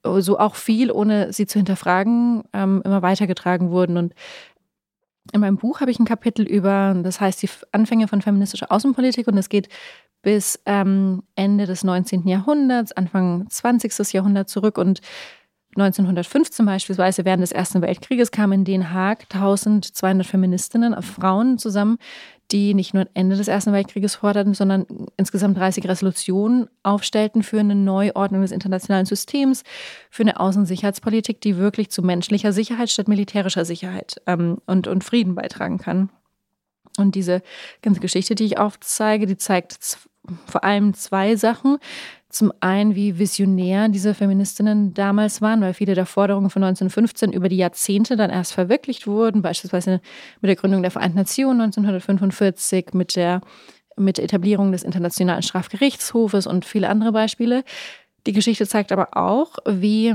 so 0.02 0.38
auch 0.38 0.54
viel, 0.54 0.90
ohne 0.90 1.32
sie 1.32 1.46
zu 1.46 1.58
hinterfragen, 1.58 2.42
ähm, 2.52 2.82
immer 2.84 3.02
weitergetragen 3.02 3.70
wurden. 3.70 3.96
Und 3.96 4.14
in 5.32 5.40
meinem 5.40 5.56
Buch 5.56 5.80
habe 5.80 5.90
ich 5.90 5.98
ein 5.98 6.04
Kapitel 6.04 6.46
über, 6.46 6.94
das 7.02 7.20
heißt, 7.20 7.42
die 7.42 7.48
Anfänge 7.72 8.08
von 8.08 8.22
feministischer 8.22 8.70
Außenpolitik 8.70 9.26
und 9.26 9.38
es 9.38 9.48
geht 9.48 9.68
bis 10.22 10.60
ähm, 10.66 11.22
Ende 11.34 11.66
des 11.66 11.84
19. 11.84 12.28
Jahrhunderts, 12.28 12.92
Anfang 12.92 13.48
20. 13.48 14.12
Jahrhundert 14.12 14.48
zurück 14.48 14.76
und 14.76 15.00
1915 15.76 16.66
beispielsweise 16.66 17.24
während 17.24 17.42
des 17.42 17.52
Ersten 17.52 17.80
Weltkrieges 17.80 18.32
kamen 18.32 18.60
in 18.60 18.64
Den 18.64 18.92
Haag 18.92 19.26
1200 19.32 20.26
Feministinnen, 20.26 20.92
äh, 20.92 21.02
Frauen 21.02 21.58
zusammen, 21.58 21.98
die 22.52 22.74
nicht 22.74 22.94
nur 22.94 23.06
Ende 23.14 23.36
des 23.36 23.48
Ersten 23.48 23.72
Weltkrieges 23.72 24.16
forderten, 24.16 24.54
sondern 24.54 24.86
insgesamt 25.16 25.56
30 25.56 25.88
Resolutionen 25.88 26.68
aufstellten 26.82 27.42
für 27.42 27.60
eine 27.60 27.74
Neuordnung 27.74 28.42
des 28.42 28.50
internationalen 28.50 29.06
Systems, 29.06 29.62
für 30.10 30.22
eine 30.22 30.38
Außensicherheitspolitik, 30.40 31.40
die 31.40 31.56
wirklich 31.56 31.90
zu 31.90 32.02
menschlicher 32.02 32.52
Sicherheit 32.52 32.90
statt 32.90 33.08
militärischer 33.08 33.64
Sicherheit 33.64 34.20
ähm, 34.26 34.58
und, 34.66 34.86
und 34.86 35.04
Frieden 35.04 35.34
beitragen 35.34 35.78
kann. 35.78 36.10
Und 36.98 37.14
diese 37.14 37.42
ganze 37.82 38.00
Geschichte, 38.00 38.34
die 38.34 38.44
ich 38.44 38.58
aufzeige, 38.58 39.26
die 39.26 39.36
zeigt 39.36 39.98
vor 40.46 40.64
allem 40.64 40.94
zwei 40.94 41.36
Sachen. 41.36 41.78
Zum 42.30 42.52
einen, 42.60 42.94
wie 42.94 43.18
visionär 43.18 43.88
diese 43.88 44.14
Feministinnen 44.14 44.94
damals 44.94 45.42
waren, 45.42 45.60
weil 45.60 45.74
viele 45.74 45.96
der 45.96 46.06
Forderungen 46.06 46.48
von 46.48 46.62
1915 46.62 47.32
über 47.32 47.48
die 47.48 47.56
Jahrzehnte 47.56 48.16
dann 48.16 48.30
erst 48.30 48.52
verwirklicht 48.52 49.08
wurden, 49.08 49.42
beispielsweise 49.42 50.00
mit 50.40 50.48
der 50.48 50.54
Gründung 50.54 50.82
der 50.82 50.92
Vereinten 50.92 51.18
Nationen 51.18 51.60
1945, 51.60 52.94
mit 52.94 53.16
der, 53.16 53.40
mit 53.96 54.18
der 54.18 54.24
Etablierung 54.24 54.70
des 54.70 54.84
Internationalen 54.84 55.42
Strafgerichtshofes 55.42 56.46
und 56.46 56.64
viele 56.64 56.88
andere 56.88 57.10
Beispiele. 57.10 57.64
Die 58.28 58.32
Geschichte 58.32 58.64
zeigt 58.66 58.92
aber 58.92 59.16
auch, 59.16 59.56
wie 59.66 60.14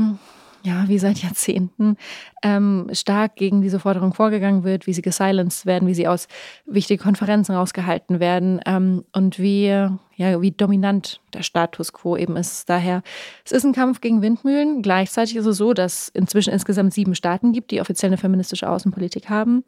ja, 0.65 0.85
wie 0.87 0.97
seit 0.97 1.19
Jahrzehnten 1.19 1.95
ähm, 2.41 2.89
stark 2.91 3.35
gegen 3.35 3.61
diese 3.61 3.79
Forderung 3.79 4.13
vorgegangen 4.13 4.63
wird, 4.63 4.87
wie 4.87 4.93
sie 4.93 5.03
gesilenced 5.03 5.67
werden, 5.67 5.87
wie 5.87 5.93
sie 5.93 6.07
aus 6.07 6.27
wichtigen 6.65 7.01
Konferenzen 7.01 7.53
rausgehalten 7.53 8.19
werden 8.19 8.59
ähm, 8.65 9.05
und 9.13 9.37
wie, 9.37 9.67
ja, 9.67 10.41
wie 10.41 10.51
dominant 10.51 11.21
der 11.35 11.43
Status 11.43 11.93
quo 11.93 12.17
eben 12.17 12.35
ist. 12.35 12.67
Daher, 12.67 13.03
es 13.45 13.51
ist 13.51 13.63
ein 13.63 13.73
Kampf 13.73 14.01
gegen 14.01 14.23
Windmühlen. 14.23 14.81
Gleichzeitig 14.81 15.35
ist 15.35 15.45
es 15.45 15.57
so, 15.57 15.73
dass 15.73 16.09
inzwischen 16.09 16.51
insgesamt 16.51 16.93
sieben 16.93 17.13
Staaten 17.13 17.51
gibt, 17.51 17.69
die 17.69 17.79
offiziell 17.79 18.09
eine 18.09 18.17
feministische 18.17 18.67
Außenpolitik 18.67 19.29
haben, 19.29 19.63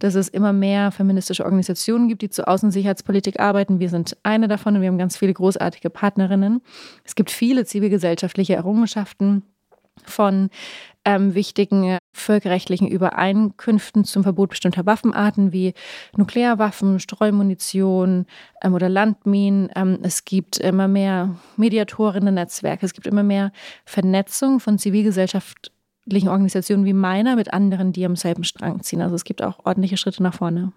dass 0.00 0.14
es 0.14 0.28
immer 0.28 0.52
mehr 0.52 0.90
feministische 0.90 1.44
Organisationen 1.44 2.08
gibt, 2.08 2.20
die 2.20 2.30
zur 2.30 2.46
Außensicherheitspolitik 2.48 3.40
arbeiten. 3.40 3.80
Wir 3.80 3.88
sind 3.88 4.18
eine 4.22 4.48
davon 4.48 4.76
und 4.76 4.82
wir 4.82 4.88
haben 4.88 4.98
ganz 4.98 5.16
viele 5.16 5.32
großartige 5.32 5.88
Partnerinnen. 5.88 6.60
Es 7.04 7.14
gibt 7.14 7.30
viele 7.30 7.64
zivilgesellschaftliche 7.64 8.54
Errungenschaften 8.54 9.44
von 10.04 10.50
ähm, 11.04 11.34
wichtigen 11.34 11.98
völkerrechtlichen 12.12 12.86
Übereinkünften 12.86 14.04
zum 14.04 14.22
Verbot 14.22 14.50
bestimmter 14.50 14.86
Waffenarten 14.86 15.52
wie 15.52 15.74
Nuklearwaffen, 16.16 17.00
Streumunition 17.00 18.26
ähm, 18.62 18.74
oder 18.74 18.88
Landminen. 18.88 19.70
Ähm, 19.74 19.98
es 20.02 20.24
gibt 20.24 20.58
immer 20.58 20.88
mehr 20.88 21.36
Mediatorinnen-Netzwerke, 21.56 22.86
es 22.86 22.94
gibt 22.94 23.06
immer 23.06 23.22
mehr 23.22 23.52
Vernetzung 23.84 24.60
von 24.60 24.78
zivilgesellschaftlichen 24.78 26.28
Organisationen 26.28 26.84
wie 26.84 26.92
meiner 26.92 27.36
mit 27.36 27.52
anderen, 27.52 27.92
die 27.92 28.04
am 28.04 28.16
selben 28.16 28.44
Strang 28.44 28.82
ziehen. 28.82 29.02
Also 29.02 29.14
es 29.14 29.24
gibt 29.24 29.42
auch 29.42 29.64
ordentliche 29.64 29.96
Schritte 29.96 30.22
nach 30.22 30.34
vorne. 30.34 30.72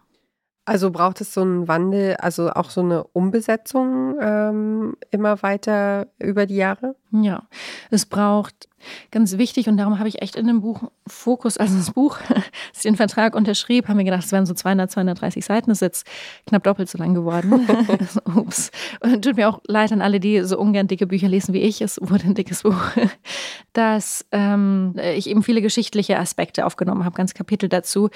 Also 0.65 0.89
braucht 0.89 1.21
es 1.21 1.31
so 1.31 1.41
einen 1.41 1.67
Wandel, 1.67 2.15
also 2.15 2.49
auch 2.49 2.71
so 2.71 2.81
eine 2.81 3.03
Umbesetzung 3.03 4.15
ähm, 4.19 4.95
immer 5.11 5.43
weiter 5.43 6.07
über 6.17 6.47
die 6.47 6.55
Jahre? 6.55 6.95
Ja, 7.11 7.43
es 7.91 8.07
braucht 8.07 8.67
ganz 9.11 9.37
wichtig 9.37 9.69
und 9.69 9.77
darum 9.77 9.99
habe 9.99 10.09
ich 10.09 10.23
echt 10.23 10.35
in 10.35 10.47
dem 10.47 10.61
Buch 10.61 10.89
Fokus, 11.07 11.57
also 11.57 11.77
das 11.77 11.91
Buch, 11.91 12.17
als 12.29 12.77
ich 12.77 12.81
den 12.81 12.95
Vertrag 12.95 13.35
unterschrieb, 13.35 13.87
haben 13.87 13.97
wir 13.97 14.05
gedacht, 14.05 14.25
es 14.25 14.31
wären 14.31 14.47
so 14.47 14.55
200, 14.55 14.89
230 14.89 15.45
Seiten, 15.45 15.69
das 15.69 15.77
ist 15.77 15.81
jetzt 15.81 16.07
knapp 16.47 16.63
doppelt 16.63 16.89
so 16.89 16.97
lang 16.97 17.13
geworden. 17.13 17.67
Ups. 18.35 18.71
Und 19.01 19.23
tut 19.23 19.35
mir 19.35 19.49
auch 19.49 19.61
leid 19.67 19.91
an 19.91 20.01
alle, 20.01 20.19
die 20.19 20.41
so 20.41 20.57
ungern 20.57 20.87
dicke 20.87 21.05
Bücher 21.05 21.27
lesen 21.27 21.53
wie 21.53 21.61
ich, 21.61 21.81
es 21.81 21.99
wurde 22.01 22.25
ein 22.25 22.35
dickes 22.35 22.63
Buch, 22.63 22.81
dass 23.73 24.25
ähm, 24.31 24.95
ich 25.15 25.29
eben 25.29 25.43
viele 25.43 25.61
geschichtliche 25.61 26.17
Aspekte 26.17 26.65
aufgenommen 26.65 27.05
habe, 27.05 27.15
ganz 27.15 27.35
Kapitel 27.35 27.69
dazu 27.69 28.09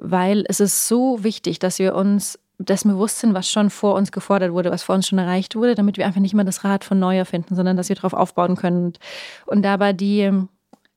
weil 0.00 0.44
es 0.48 0.60
ist 0.60 0.88
so 0.88 1.22
wichtig, 1.22 1.58
dass 1.58 1.78
wir 1.78 1.94
uns 1.94 2.38
dessen 2.58 2.90
bewusst 2.90 3.18
sind, 3.18 3.34
was 3.34 3.50
schon 3.50 3.70
vor 3.70 3.94
uns 3.94 4.12
gefordert 4.12 4.52
wurde, 4.52 4.70
was 4.70 4.82
vor 4.82 4.94
uns 4.94 5.06
schon 5.06 5.18
erreicht 5.18 5.56
wurde, 5.56 5.74
damit 5.74 5.96
wir 5.96 6.06
einfach 6.06 6.20
nicht 6.20 6.32
immer 6.32 6.44
das 6.44 6.64
Rad 6.64 6.84
von 6.84 6.98
neu 6.98 7.16
erfinden, 7.16 7.54
sondern 7.54 7.76
dass 7.76 7.88
wir 7.88 7.96
darauf 7.96 8.14
aufbauen 8.14 8.56
können. 8.56 8.86
Und, 8.86 8.98
und 9.46 9.62
dabei 9.62 9.92
die, 9.92 10.30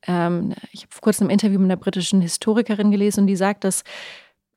ähm, 0.07 0.53
ich 0.71 0.81
habe 0.81 0.91
vor 0.91 1.01
kurzem 1.01 1.27
ein 1.27 1.31
Interview 1.31 1.59
mit 1.59 1.71
einer 1.71 1.79
britischen 1.79 2.21
Historikerin 2.21 2.91
gelesen 2.91 3.21
und 3.21 3.27
die 3.27 3.35
sagt, 3.35 3.63
dass 3.63 3.83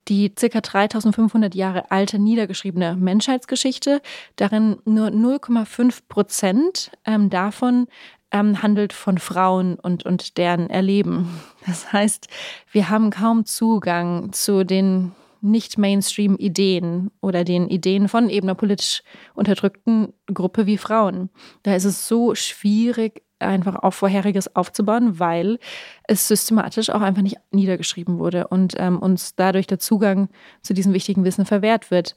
die 0.07 0.29
ca. 0.29 0.61
3500 0.61 1.53
Jahre 1.53 1.91
alte 1.91 2.17
niedergeschriebene 2.17 2.95
Menschheitsgeschichte, 2.95 4.01
darin 4.37 4.77
nur 4.85 5.07
0,5 5.07 6.03
Prozent 6.07 6.91
ähm, 7.05 7.29
davon 7.29 7.87
ähm, 8.31 8.61
handelt 8.61 8.93
von 8.93 9.17
Frauen 9.17 9.75
und, 9.75 10.05
und 10.05 10.37
deren 10.37 10.69
Erleben. 10.69 11.29
Das 11.65 11.91
heißt, 11.91 12.27
wir 12.71 12.89
haben 12.89 13.09
kaum 13.09 13.45
Zugang 13.45 14.31
zu 14.31 14.63
den 14.63 15.11
nicht-Mainstream-Ideen 15.41 17.11
oder 17.19 17.43
den 17.43 17.67
Ideen 17.67 18.07
von 18.07 18.29
eben 18.29 18.47
einer 18.47 18.55
politisch 18.55 19.03
unterdrückten 19.33 20.13
Gruppe 20.33 20.65
wie 20.65 20.77
Frauen. 20.77 21.29
Da 21.63 21.75
ist 21.75 21.83
es 21.83 22.07
so 22.07 22.35
schwierig, 22.35 23.21
einfach 23.39 23.75
auf 23.75 23.95
Vorheriges 23.95 24.55
aufzubauen, 24.55 25.19
weil 25.19 25.59
es 26.07 26.27
systematisch 26.27 26.89
auch 26.89 27.01
einfach 27.01 27.21
nicht 27.21 27.37
niedergeschrieben 27.51 28.17
wurde 28.17 28.47
und 28.47 28.73
ähm, 28.77 28.99
uns 28.99 29.35
dadurch 29.35 29.67
der 29.67 29.79
Zugang 29.79 30.29
zu 30.61 30.73
diesem 30.73 30.93
wichtigen 30.93 31.23
Wissen 31.23 31.45
verwehrt 31.45 31.91
wird. 31.91 32.15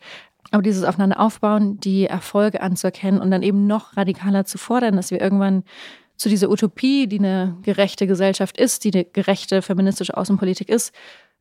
Aber 0.51 0.63
dieses 0.63 0.85
Aufeinander 0.85 1.21
aufbauen, 1.21 1.79
die 1.79 2.07
Erfolge 2.07 2.63
anzuerkennen 2.63 3.21
und 3.21 3.31
dann 3.31 3.43
eben 3.43 3.67
noch 3.67 3.97
radikaler 3.97 4.45
zu 4.45 4.59
fordern, 4.59 4.97
dass 4.97 5.11
wir 5.11 5.21
irgendwann 5.21 5.65
zu 6.21 6.29
dieser 6.29 6.51
Utopie, 6.51 7.07
die 7.07 7.19
eine 7.19 7.57
gerechte 7.63 8.07
Gesellschaft 8.07 8.61
ist, 8.61 8.85
die 8.85 8.93
eine 8.93 9.05
gerechte 9.07 9.63
feministische 9.63 10.15
Außenpolitik 10.15 10.69
ist, 10.69 10.95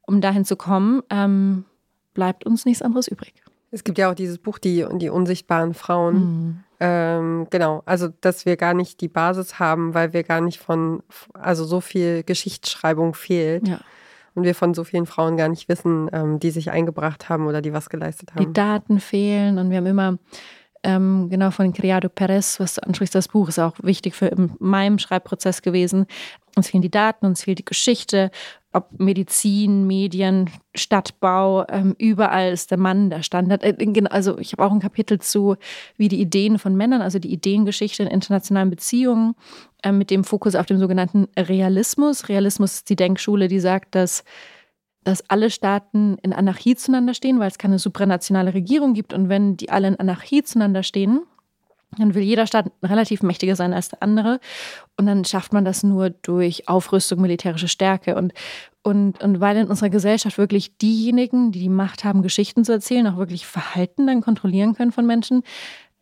um 0.08 0.22
dahin 0.22 0.46
zu 0.46 0.56
kommen, 0.56 1.04
ähm, 1.10 1.66
bleibt 2.14 2.46
uns 2.46 2.64
nichts 2.64 2.82
anderes 2.82 3.10
übrig. 3.10 3.34
Es 3.72 3.84
gibt 3.84 3.98
ja 3.98 4.10
auch 4.10 4.16
dieses 4.16 4.38
Buch, 4.38 4.58
die, 4.58 4.86
die 4.94 5.10
unsichtbaren 5.10 5.74
Frauen. 5.74 6.16
Mhm. 6.16 6.64
Ähm, 6.80 7.48
genau, 7.50 7.84
also 7.86 8.08
dass 8.22 8.46
wir 8.46 8.56
gar 8.56 8.74
nicht 8.74 9.02
die 9.02 9.10
Basis 9.10 9.60
haben, 9.60 9.94
weil 9.94 10.14
wir 10.14 10.24
gar 10.24 10.40
nicht 10.40 10.60
von, 10.60 11.04
also 11.34 11.66
so 11.66 11.82
viel 11.82 12.24
Geschichtsschreibung 12.24 13.16
fehlt. 13.16 13.68
Ja. 13.68 13.82
Und 14.34 14.44
wir 14.44 14.56
von 14.56 14.74
so 14.74 14.86
vielen 14.86 15.08
Frauen 15.08 15.36
gar 15.36 15.50
nicht 15.50 15.68
wissen, 15.68 16.10
ähm, 16.14 16.40
die 16.40 16.52
sich 16.52 16.72
eingebracht 16.72 17.28
haben 17.28 17.48
oder 17.48 17.62
die 17.62 17.74
was 17.74 17.90
geleistet 17.90 18.34
haben. 18.34 18.46
Die 18.46 18.54
Daten 18.54 19.02
fehlen 19.02 19.58
und 19.58 19.72
wir 19.72 19.78
haben 19.78 19.88
immer 19.88 20.20
ähm, 20.84 21.30
genau 21.30 21.52
von 21.52 21.74
Criado 21.74 22.10
Perez, 22.10 22.60
was 22.60 22.76
du 22.76 22.84
ansprichst, 22.84 23.16
das 23.16 23.28
Buch 23.28 23.50
ist 23.50 23.60
auch 23.60 23.76
wichtig 23.82 24.16
für 24.16 24.28
in 24.28 24.52
meinem 24.60 25.00
Schreibprozess 25.00 25.62
gewesen. 25.62 26.06
Uns 26.56 26.70
fehlen 26.70 26.82
die 26.82 26.92
Daten, 26.92 27.26
uns 27.26 27.44
fehlt 27.44 27.60
die 27.60 27.66
Geschichte, 27.66 28.32
ob 28.72 29.00
Medizin, 29.00 29.88
Medien, 29.88 30.50
Stadtbau, 30.76 31.66
ähm, 31.70 31.96
überall 31.98 32.52
ist 32.52 32.70
der 32.72 32.78
Mann 32.78 33.10
der 33.10 33.24
Standard. 33.24 33.64
Äh, 33.64 34.04
also 34.10 34.38
ich 34.38 34.54
habe 34.54 34.64
auch 34.64 34.72
ein 34.72 34.80
Kapitel 34.80 35.20
zu, 35.20 35.56
wie 35.98 36.08
die 36.08 36.22
Ideen 36.22 36.60
von 36.60 36.76
Männern, 36.76 37.02
also 37.02 37.18
die 37.20 37.34
Ideengeschichte 37.34 38.04
in 38.04 38.10
internationalen 38.10 38.70
Beziehungen, 38.70 39.36
äh, 39.84 39.92
mit 39.92 40.12
dem 40.12 40.24
Fokus 40.24 40.56
auf 40.56 40.68
dem 40.68 40.78
sogenannten 40.78 41.28
Realismus. 41.38 42.30
Realismus 42.30 42.76
ist 42.76 42.90
die 42.90 42.96
Denkschule, 42.96 43.48
die 43.48 43.60
sagt, 43.60 43.96
dass 43.96 44.24
dass 45.04 45.30
alle 45.30 45.50
Staaten 45.50 46.18
in 46.22 46.34
Anarchie 46.34 46.76
zueinander 46.76 47.14
stehen, 47.14 47.40
weil 47.40 47.48
es 47.48 47.58
keine 47.58 47.80
supranationale 47.80 48.54
Regierung 48.54 48.94
gibt. 48.94 49.14
Und 49.14 49.30
wenn 49.30 49.58
die 49.58 49.70
alle 49.70 49.88
in 49.88 50.00
Anarchie 50.00 50.44
zueinander 50.44 50.84
stehen, 50.84 51.22
Dann 51.98 52.14
will 52.14 52.22
jeder 52.22 52.46
Staat 52.46 52.72
relativ 52.84 53.24
mächtiger 53.24 53.56
sein 53.56 53.74
als 53.74 53.90
der 53.90 54.04
andere. 54.04 54.40
Und 54.98 55.08
dann 55.08 55.26
schafft 55.26 55.54
man 55.54 55.66
das 55.66 55.82
nur 55.82 56.12
durch 56.12 56.68
Aufrüstung, 56.70 57.20
militärische 57.20 57.68
Stärke. 57.68 58.16
Und, 58.16 58.34
und, 58.84 59.22
und 59.24 59.40
weil 59.40 59.58
in 59.58 59.68
unserer 59.68 59.90
Gesellschaft 59.90 60.38
wirklich 60.38 60.78
diejenigen, 60.78 61.52
die 61.52 61.60
die 61.60 61.70
Macht 61.70 62.04
haben, 62.04 62.22
Geschichten 62.22 62.64
zu 62.64 62.74
erzählen, 62.74 63.08
auch 63.08 63.18
wirklich 63.18 63.48
Verhalten 63.48 64.06
dann 64.06 64.22
kontrollieren 64.22 64.76
können 64.76 64.92
von 64.92 65.08
Menschen, 65.08 65.42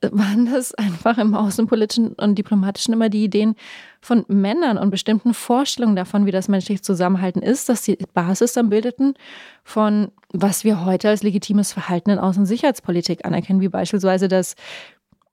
waren 0.01 0.45
das 0.51 0.73
einfach 0.75 1.17
im 1.17 1.33
außenpolitischen 1.33 2.13
und 2.13 2.35
diplomatischen 2.35 2.93
immer 2.93 3.09
die 3.09 3.23
Ideen 3.23 3.55
von 3.99 4.25
Männern 4.27 4.77
und 4.77 4.91
bestimmten 4.91 5.33
Vorstellungen 5.33 5.95
davon, 5.95 6.25
wie 6.25 6.31
das 6.31 6.47
menschliche 6.47 6.81
Zusammenhalten 6.81 7.41
ist, 7.41 7.67
dass 7.67 7.81
die 7.81 7.97
Basis 8.13 8.53
dann 8.53 8.69
bildeten 8.69 9.15
von, 9.63 10.11
was 10.31 10.63
wir 10.63 10.85
heute 10.85 11.09
als 11.09 11.23
legitimes 11.23 11.73
Verhalten 11.73 12.11
in 12.11 12.19
Außen- 12.19 12.39
und 12.39 12.45
Sicherheitspolitik 12.45 13.25
anerkennen, 13.25 13.61
wie 13.61 13.69
beispielsweise 13.69 14.27
das, 14.27 14.55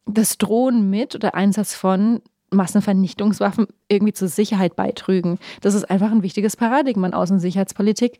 das 0.07 0.39
Drohen 0.39 0.89
mit 0.89 1.15
oder 1.15 1.35
Einsatz 1.35 1.75
von 1.75 2.23
Massenvernichtungswaffen 2.55 3.67
irgendwie 3.89 4.13
zur 4.13 4.29
Sicherheit 4.29 4.77
beitrügen. 4.77 5.39
Das 5.61 5.75
ist 5.75 5.91
einfach 5.91 6.11
ein 6.11 6.23
wichtiges 6.23 6.57
Paradigma 6.57 7.07
in 7.07 7.15
Außensicherheitspolitik. 7.15 8.19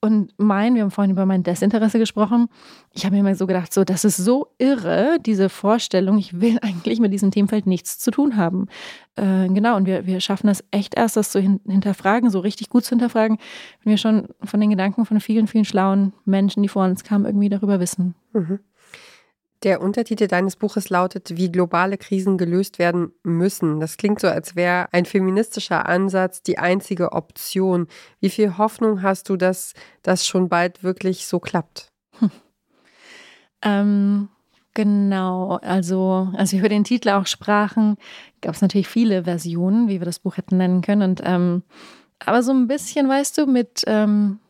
Und 0.00 0.34
mein, 0.36 0.74
wir 0.74 0.82
haben 0.82 0.90
vorhin 0.90 1.12
über 1.12 1.24
mein 1.24 1.42
Desinteresse 1.42 1.98
gesprochen. 1.98 2.48
Ich 2.92 3.06
habe 3.06 3.14
mir 3.14 3.20
immer 3.20 3.34
so 3.34 3.46
gedacht, 3.46 3.72
so, 3.72 3.84
das 3.84 4.04
ist 4.04 4.18
so 4.18 4.48
irre, 4.58 5.16
diese 5.24 5.48
Vorstellung, 5.48 6.18
ich 6.18 6.40
will 6.40 6.58
eigentlich 6.60 7.00
mit 7.00 7.12
diesem 7.12 7.30
Themenfeld 7.30 7.66
nichts 7.66 7.98
zu 7.98 8.10
tun 8.10 8.36
haben. 8.36 8.66
Äh, 9.16 9.48
genau, 9.48 9.76
und 9.76 9.86
wir, 9.86 10.06
wir 10.06 10.20
schaffen 10.20 10.48
das 10.48 10.62
echt 10.70 10.94
erst, 10.94 11.16
das 11.16 11.30
zu 11.30 11.40
hinterfragen, 11.40 12.28
so 12.30 12.40
richtig 12.40 12.68
gut 12.68 12.84
zu 12.84 12.90
hinterfragen, 12.90 13.38
wenn 13.82 13.90
wir 13.90 13.98
schon 13.98 14.28
von 14.42 14.60
den 14.60 14.70
Gedanken 14.70 15.06
von 15.06 15.20
vielen, 15.20 15.46
vielen 15.46 15.64
schlauen 15.64 16.12
Menschen, 16.24 16.62
die 16.62 16.68
vor 16.68 16.84
uns 16.84 17.04
kamen, 17.04 17.24
irgendwie 17.24 17.48
darüber 17.48 17.80
wissen. 17.80 18.14
Mhm. 18.32 18.58
Der 19.64 19.80
Untertitel 19.80 20.28
deines 20.28 20.56
Buches 20.56 20.90
lautet, 20.90 21.38
wie 21.38 21.50
globale 21.50 21.96
Krisen 21.96 22.36
gelöst 22.36 22.78
werden 22.78 23.12
müssen. 23.22 23.80
Das 23.80 23.96
klingt 23.96 24.20
so, 24.20 24.28
als 24.28 24.56
wäre 24.56 24.92
ein 24.92 25.06
feministischer 25.06 25.86
Ansatz 25.88 26.42
die 26.42 26.58
einzige 26.58 27.12
Option. 27.12 27.88
Wie 28.20 28.28
viel 28.28 28.58
Hoffnung 28.58 29.00
hast 29.00 29.30
du, 29.30 29.36
dass 29.36 29.72
das 30.02 30.26
schon 30.26 30.50
bald 30.50 30.82
wirklich 30.82 31.26
so 31.26 31.40
klappt? 31.40 31.88
Hm. 32.18 32.30
Ähm, 33.62 34.28
genau, 34.74 35.56
also 35.62 36.28
als 36.36 36.52
wir 36.52 36.58
über 36.58 36.68
den 36.68 36.84
Titel 36.84 37.08
auch 37.08 37.26
sprachen, 37.26 37.96
gab 38.42 38.54
es 38.54 38.60
natürlich 38.60 38.88
viele 38.88 39.24
Versionen, 39.24 39.88
wie 39.88 39.98
wir 39.98 40.04
das 40.04 40.18
Buch 40.18 40.36
hätten 40.36 40.58
nennen 40.58 40.82
können. 40.82 41.10
Und 41.10 41.22
ähm, 41.24 41.62
aber 42.18 42.42
so 42.42 42.52
ein 42.52 42.66
bisschen, 42.66 43.08
weißt 43.08 43.38
du, 43.38 43.46
mit 43.46 43.82
ähm, 43.86 44.40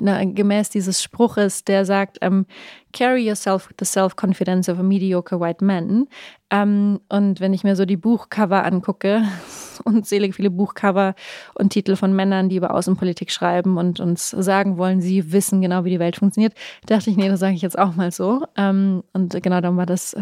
einer, 0.00 0.26
gemäß 0.26 0.70
dieses 0.70 1.02
Spruches, 1.02 1.64
der 1.64 1.84
sagt, 1.84 2.24
um, 2.24 2.28
ähm, 2.28 2.46
carry 2.92 3.26
yourself 3.26 3.68
with 3.68 3.76
the 3.80 3.84
self-confidence 3.84 4.68
of 4.68 4.78
a 4.78 4.82
mediocre 4.82 5.40
white 5.40 5.64
man. 5.64 5.84
Um, 5.90 6.08
ähm, 6.50 7.00
und 7.08 7.40
wenn 7.40 7.52
ich 7.52 7.64
mir 7.64 7.74
so 7.74 7.84
die 7.84 7.96
Buchcover 7.96 8.64
angucke, 8.64 9.22
unzählige 9.84 10.32
viele 10.32 10.50
Buchcover 10.50 11.14
und 11.54 11.70
Titel 11.70 11.96
von 11.96 12.14
Männern, 12.14 12.48
die 12.48 12.56
über 12.56 12.72
Außenpolitik 12.72 13.32
schreiben 13.32 13.76
und 13.76 13.98
uns 13.98 14.30
sagen 14.30 14.78
wollen, 14.78 15.00
sie 15.00 15.32
wissen 15.32 15.60
genau, 15.60 15.84
wie 15.84 15.90
die 15.90 15.98
Welt 15.98 16.16
funktioniert, 16.16 16.54
dachte 16.86 17.10
ich, 17.10 17.16
nee, 17.16 17.28
das 17.28 17.40
sage 17.40 17.54
ich 17.54 17.62
jetzt 17.62 17.78
auch 17.78 17.96
mal 17.96 18.12
so. 18.12 18.36
Um, 18.36 18.44
ähm, 18.56 19.04
und 19.12 19.42
genau, 19.42 19.60
dann 19.60 19.76
war 19.76 19.86
das 19.86 20.16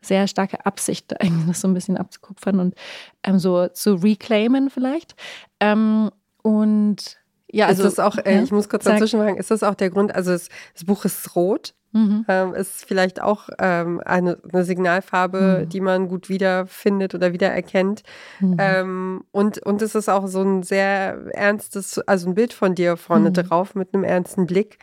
sehr 0.00 0.28
starke 0.28 0.64
Absicht, 0.64 1.12
das 1.46 1.60
so 1.60 1.68
ein 1.68 1.74
bisschen 1.74 1.96
abzukupfern 1.96 2.60
und 2.60 2.74
so 3.36 3.66
zu 3.68 3.94
reclaimen 3.94 4.70
vielleicht. 4.70 5.16
und 6.42 7.18
ja, 7.50 7.66
also 7.66 7.84
ist 7.84 7.98
das 7.98 8.04
auch, 8.04 8.18
äh, 8.24 8.42
ich 8.42 8.50
muss 8.50 8.68
kurz 8.68 8.84
dazwischen 8.84 9.20
fragen, 9.20 9.36
ist 9.36 9.50
das 9.50 9.62
auch 9.62 9.74
der 9.74 9.90
Grund, 9.90 10.14
also 10.14 10.32
das, 10.32 10.48
das 10.74 10.84
Buch 10.84 11.04
ist 11.04 11.36
rot, 11.36 11.74
mhm. 11.92 12.24
ähm, 12.28 12.54
ist 12.54 12.84
vielleicht 12.84 13.22
auch 13.22 13.48
ähm, 13.58 14.00
eine, 14.04 14.38
eine, 14.52 14.64
Signalfarbe, 14.64 15.62
mhm. 15.62 15.68
die 15.68 15.80
man 15.80 16.08
gut 16.08 16.28
wiederfindet 16.28 17.14
oder 17.14 17.32
wiedererkennt. 17.32 18.02
Mhm. 18.40 18.56
Ähm, 18.58 19.24
und, 19.30 19.58
und 19.58 19.82
es 19.82 19.94
ist 19.94 20.08
auch 20.08 20.26
so 20.26 20.42
ein 20.42 20.62
sehr 20.62 21.18
ernstes, 21.32 21.98
also 22.00 22.28
ein 22.28 22.34
Bild 22.34 22.52
von 22.52 22.74
dir 22.74 22.96
vorne 22.96 23.30
mhm. 23.30 23.34
drauf 23.34 23.74
mit 23.74 23.94
einem 23.94 24.04
ernsten 24.04 24.46
Blick. 24.46 24.78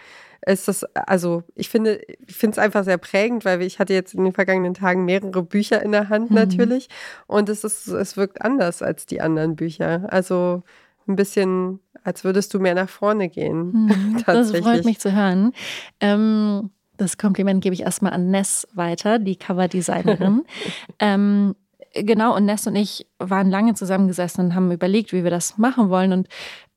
Ist 0.46 0.68
das, 0.68 0.84
also 0.94 1.44
ich 1.56 1.70
finde, 1.70 2.02
ich 2.28 2.36
finde 2.36 2.56
es 2.56 2.60
einfach 2.60 2.84
sehr 2.84 2.98
prägend, 2.98 3.46
weil 3.46 3.62
ich 3.62 3.80
hatte 3.80 3.94
jetzt 3.94 4.14
in 4.14 4.26
den 4.26 4.34
vergangenen 4.34 4.74
Tagen 4.74 5.06
mehrere 5.06 5.42
Bücher 5.42 5.82
in 5.82 5.94
der 5.94 6.10
Hand 6.10 6.32
mhm. 6.32 6.36
natürlich. 6.36 6.90
Und 7.28 7.48
es 7.48 7.64
ist, 7.64 7.88
es 7.88 8.18
wirkt 8.18 8.42
anders 8.42 8.82
als 8.82 9.06
die 9.06 9.22
anderen 9.22 9.56
Bücher. 9.56 10.06
Also 10.10 10.64
ein 11.08 11.16
bisschen, 11.16 11.80
als 12.04 12.24
würdest 12.24 12.54
du 12.54 12.60
mehr 12.60 12.76
nach 12.76 12.90
vorne 12.90 13.30
gehen. 13.30 13.88
Mhm, 13.88 14.24
das 14.26 14.52
freut 14.52 14.86
mich 14.86 15.00
zu 15.00 15.14
hören. 15.14 15.54
Ähm, 16.00 16.72
das 16.98 17.18
Kompliment 17.18 17.64
gebe 17.64 17.74
ich 17.74 17.82
erstmal 17.82 18.14
an 18.14 18.30
Ness 18.30 18.68
weiter, 18.74 19.20
die 19.20 19.36
Coverdesignerin. 19.36 20.44
ähm, 21.00 21.56
genau, 21.94 22.36
und 22.36 22.46
Ness 22.46 22.68
und 22.68 22.76
ich 22.76 23.08
waren 23.20 23.50
lange 23.50 23.74
zusammengesessen 23.74 24.46
und 24.46 24.56
haben 24.56 24.72
überlegt, 24.72 25.14
wie 25.14 25.24
wir 25.24 25.32
das 25.32 25.58
machen 25.58 25.90
wollen. 25.90 26.12
Und, 26.12 26.28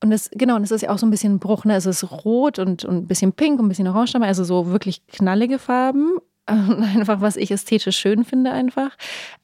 und 0.03 0.09
das, 0.09 0.29
genau, 0.31 0.55
und 0.55 0.63
es 0.63 0.71
ist 0.71 0.81
ja 0.81 0.89
auch 0.89 0.97
so 0.97 1.05
ein 1.05 1.11
bisschen 1.11 1.35
ein 1.35 1.39
Bruch, 1.39 1.65
ne? 1.65 1.75
Es 1.75 1.85
ist 1.85 2.03
rot 2.25 2.59
und, 2.59 2.85
und 2.85 2.97
ein 2.97 3.07
bisschen 3.07 3.33
pink 3.33 3.59
und 3.59 3.65
ein 3.65 3.69
bisschen 3.69 3.87
orange 3.87 4.15
also 4.21 4.43
so 4.43 4.67
wirklich 4.67 5.05
knallige 5.07 5.59
Farben. 5.59 6.17
einfach 6.47 7.21
was 7.21 7.35
ich 7.35 7.51
ästhetisch 7.51 7.97
schön 7.97 8.23
finde 8.23 8.51
einfach. 8.51 8.91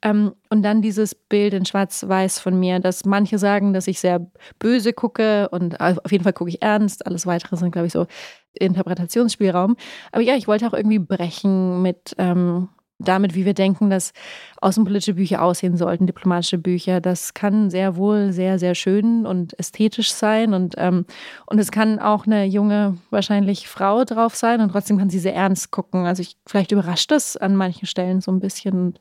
Ähm, 0.02 0.34
und 0.50 0.64
dann 0.64 0.82
dieses 0.82 1.16
Bild 1.16 1.54
in 1.54 1.66
Schwarz-Weiß 1.66 2.40
von 2.40 2.60
mir, 2.60 2.80
dass 2.80 3.06
manche 3.06 3.38
sagen, 3.38 3.74
dass 3.74 3.88
ich 3.88 4.00
sehr 4.00 4.26
böse 4.60 4.94
gucke 4.94 5.50
und 5.50 5.80
auf 5.80 6.12
jeden 6.12 6.24
Fall 6.24 6.34
gucke 6.34 6.50
ich 6.50 6.62
ernst. 6.62 7.06
Alles 7.06 7.26
weitere 7.26 7.58
sind, 7.58 7.72
glaube 7.72 7.88
ich, 7.88 7.94
so 7.94 8.08
Interpretationsspielraum. 8.54 9.76
Aber 10.12 10.22
ja, 10.22 10.36
ich 10.36 10.48
wollte 10.48 10.68
auch 10.68 10.74
irgendwie 10.74 11.00
brechen 11.00 11.82
mit 11.82 12.16
ähm, 12.18 12.70
damit, 13.00 13.36
wie 13.36 13.46
wir 13.46 13.54
denken, 13.54 13.90
dass 13.90 14.14
außenpolitische 14.62 15.16
Bücher 15.16 15.42
aussehen 15.42 15.78
sollten, 15.78 16.08
diplomatische 16.08 16.58
Bücher. 16.58 17.02
Das 17.02 17.34
kann 17.34 17.70
sehr 17.70 17.96
wohl 17.96 18.32
sehr, 18.32 18.60
sehr 18.60 18.76
schön 18.76 19.26
und 19.26 19.58
ästhetisch 19.60 20.12
sein. 20.12 20.54
Und, 20.54 20.76
ähm, 20.78 21.06
und 21.46 21.60
es 21.60 21.72
kann 21.72 22.00
auch 22.00 22.26
eine 22.26 22.46
junge, 22.46 22.98
wahrscheinlich 23.10 23.68
Frau 23.68 24.04
drauf 24.06 24.36
sein 24.36 24.62
und 24.62 24.72
trotzdem 24.72 24.98
kann 24.98 25.10
sie 25.10 25.20
sehr 25.20 25.36
ernst 25.36 25.72
gucken. 25.72 26.06
Also 26.06 26.22
ich, 26.22 26.38
vielleicht 26.48 26.72
überrascht 26.72 27.12
das 27.12 27.38
an 27.38 27.56
manchen 27.56 27.88
Stellen 27.88 28.22
so 28.22 28.32
ein 28.32 28.40
bisschen. 28.40 28.80
Und, 28.88 29.00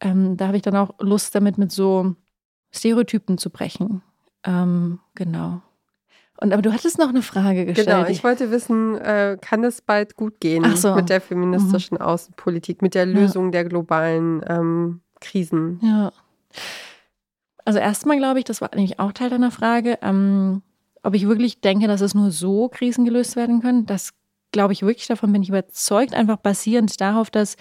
ähm, 0.00 0.36
da 0.36 0.48
habe 0.48 0.56
ich 0.56 0.62
dann 0.62 0.76
auch 0.76 0.90
Lust 0.98 1.34
damit, 1.34 1.58
mit 1.58 1.70
so 1.72 2.14
Stereotypen 2.72 3.38
zu 3.38 3.50
brechen. 3.50 4.02
Ähm, 4.44 5.00
genau. 5.14 5.62
Und 6.40 6.52
aber 6.52 6.62
du 6.62 6.72
hattest 6.72 6.98
noch 6.98 7.08
eine 7.08 7.22
Frage 7.22 7.64
gestellt. 7.64 7.86
Genau, 7.88 8.06
ich 8.06 8.24
wollte 8.24 8.50
wissen, 8.50 8.96
äh, 8.98 9.38
kann 9.40 9.62
es 9.62 9.80
bald 9.80 10.16
gut 10.16 10.40
gehen 10.40 10.76
so. 10.76 10.94
mit 10.94 11.08
der 11.08 11.20
feministischen 11.20 11.96
mhm. 11.96 12.04
Außenpolitik, 12.04 12.82
mit 12.82 12.94
der 12.94 13.06
Lösung 13.06 13.46
ja. 13.46 13.50
der 13.52 13.64
globalen 13.66 14.44
ähm, 14.48 15.00
Krisen? 15.20 15.80
Ja. 15.82 16.12
Also 17.64 17.78
erstmal 17.78 18.18
glaube 18.18 18.40
ich, 18.40 18.44
das 18.44 18.60
war 18.60 18.72
eigentlich 18.72 18.98
auch 18.98 19.12
Teil 19.12 19.30
deiner 19.30 19.50
Frage, 19.50 19.98
ähm, 20.02 20.62
ob 21.02 21.14
ich 21.14 21.28
wirklich 21.28 21.60
denke, 21.60 21.86
dass 21.86 22.00
es 22.00 22.14
nur 22.14 22.30
so 22.30 22.68
Krisen 22.68 23.04
gelöst 23.04 23.36
werden 23.36 23.60
können. 23.60 23.86
Das 23.86 24.10
glaube 24.52 24.72
ich 24.72 24.82
wirklich, 24.82 25.06
davon 25.06 25.32
bin 25.32 25.42
ich 25.42 25.48
überzeugt, 25.48 26.14
einfach 26.14 26.36
basierend 26.36 27.00
darauf, 27.00 27.30
dass 27.30 27.56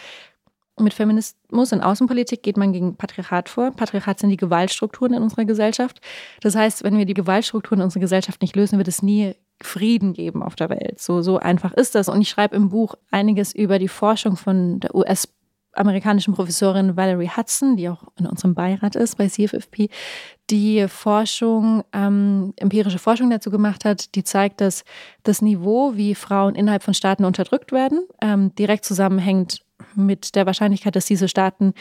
mit 0.79 0.93
Feminismus 0.93 1.71
in 1.71 1.81
Außenpolitik 1.81 2.41
geht 2.41 2.57
man 2.57 2.73
gegen 2.73 2.95
Patriarchat 2.95 3.49
vor. 3.49 3.71
Patriarchat 3.71 4.19
sind 4.19 4.29
die 4.29 4.37
Gewaltstrukturen 4.37 5.13
in 5.13 5.21
unserer 5.21 5.45
Gesellschaft. 5.45 6.01
Das 6.41 6.55
heißt, 6.55 6.83
wenn 6.83 6.97
wir 6.97 7.05
die 7.05 7.13
Gewaltstrukturen 7.13 7.79
in 7.79 7.85
unserer 7.85 8.01
Gesellschaft 8.01 8.41
nicht 8.41 8.55
lösen, 8.55 8.77
wird 8.77 8.87
es 8.87 9.03
nie 9.03 9.35
Frieden 9.61 10.13
geben 10.13 10.41
auf 10.41 10.55
der 10.55 10.69
Welt. 10.69 10.99
So, 10.99 11.21
so 11.21 11.37
einfach 11.37 11.73
ist 11.73 11.95
das. 11.95 12.09
Und 12.09 12.21
ich 12.21 12.29
schreibe 12.29 12.55
im 12.55 12.69
Buch 12.69 12.95
einiges 13.11 13.53
über 13.53 13.77
die 13.79 13.87
Forschung 13.87 14.35
von 14.35 14.79
der 14.79 14.95
US- 14.95 15.29
amerikanischen 15.75 16.33
Professorin 16.33 16.95
Valerie 16.95 17.29
Hudson, 17.35 17.75
die 17.75 17.89
auch 17.89 18.03
in 18.17 18.27
unserem 18.27 18.53
Beirat 18.53 18.95
ist 18.95 19.17
bei 19.17 19.27
CFFP, 19.27 19.89
die 20.49 20.87
Forschung, 20.87 21.83
ähm, 21.93 22.53
empirische 22.57 22.99
Forschung 22.99 23.29
dazu 23.29 23.49
gemacht 23.49 23.85
hat, 23.85 24.13
die 24.15 24.23
zeigt, 24.23 24.61
dass 24.61 24.83
das 25.23 25.41
Niveau, 25.41 25.95
wie 25.95 26.15
Frauen 26.15 26.55
innerhalb 26.55 26.83
von 26.83 26.93
Staaten 26.93 27.25
unterdrückt 27.25 27.71
werden, 27.71 28.05
ähm, 28.21 28.53
direkt 28.55 28.85
zusammenhängt 28.85 29.61
mit 29.95 30.35
der 30.35 30.45
Wahrscheinlichkeit, 30.45 30.95
dass 30.95 31.05
diese 31.05 31.27
Staaten 31.27 31.73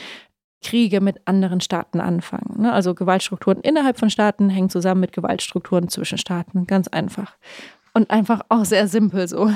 Kriege 0.62 1.00
mit 1.00 1.20
anderen 1.26 1.60
Staaten 1.60 2.00
anfangen. 2.00 2.62
Ne? 2.62 2.72
Also 2.72 2.94
Gewaltstrukturen 2.94 3.60
innerhalb 3.60 3.98
von 3.98 4.10
Staaten 4.10 4.48
hängen 4.48 4.70
zusammen 4.70 5.00
mit 5.00 5.12
Gewaltstrukturen 5.12 5.88
zwischen 5.88 6.18
Staaten. 6.18 6.66
Ganz 6.66 6.88
einfach. 6.88 7.36
Und 7.94 8.10
einfach 8.10 8.42
auch 8.48 8.64
sehr 8.64 8.88
simpel 8.88 9.28
so. 9.28 9.50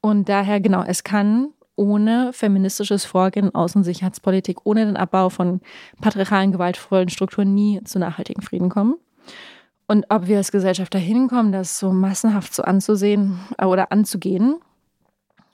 Und 0.00 0.28
daher, 0.28 0.60
genau, 0.60 0.82
es 0.82 1.02
kann 1.04 1.48
ohne 1.76 2.32
feministisches 2.32 3.04
Vorgehen, 3.04 3.54
Außensicherheitspolitik, 3.54 4.58
ohne 4.64 4.84
den 4.84 4.96
Abbau 4.96 5.28
von 5.28 5.60
patriarchalen, 6.00 6.52
gewaltvollen 6.52 7.08
Strukturen 7.08 7.54
nie 7.54 7.82
zu 7.84 7.98
nachhaltigen 7.98 8.42
Frieden 8.42 8.68
kommen. 8.68 8.96
Und 9.86 10.04
ob 10.10 10.26
wir 10.26 10.36
als 10.36 10.52
Gesellschaft 10.52 10.92
dahin 10.92 11.28
kommen, 11.28 11.52
das 11.52 11.78
so 11.78 11.92
massenhaft 11.92 12.52
so 12.54 12.62
anzusehen 12.62 13.38
äh, 13.56 13.64
oder 13.64 13.90
anzugehen, 13.90 14.56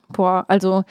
Boah, 0.09 0.45
also 0.47 0.83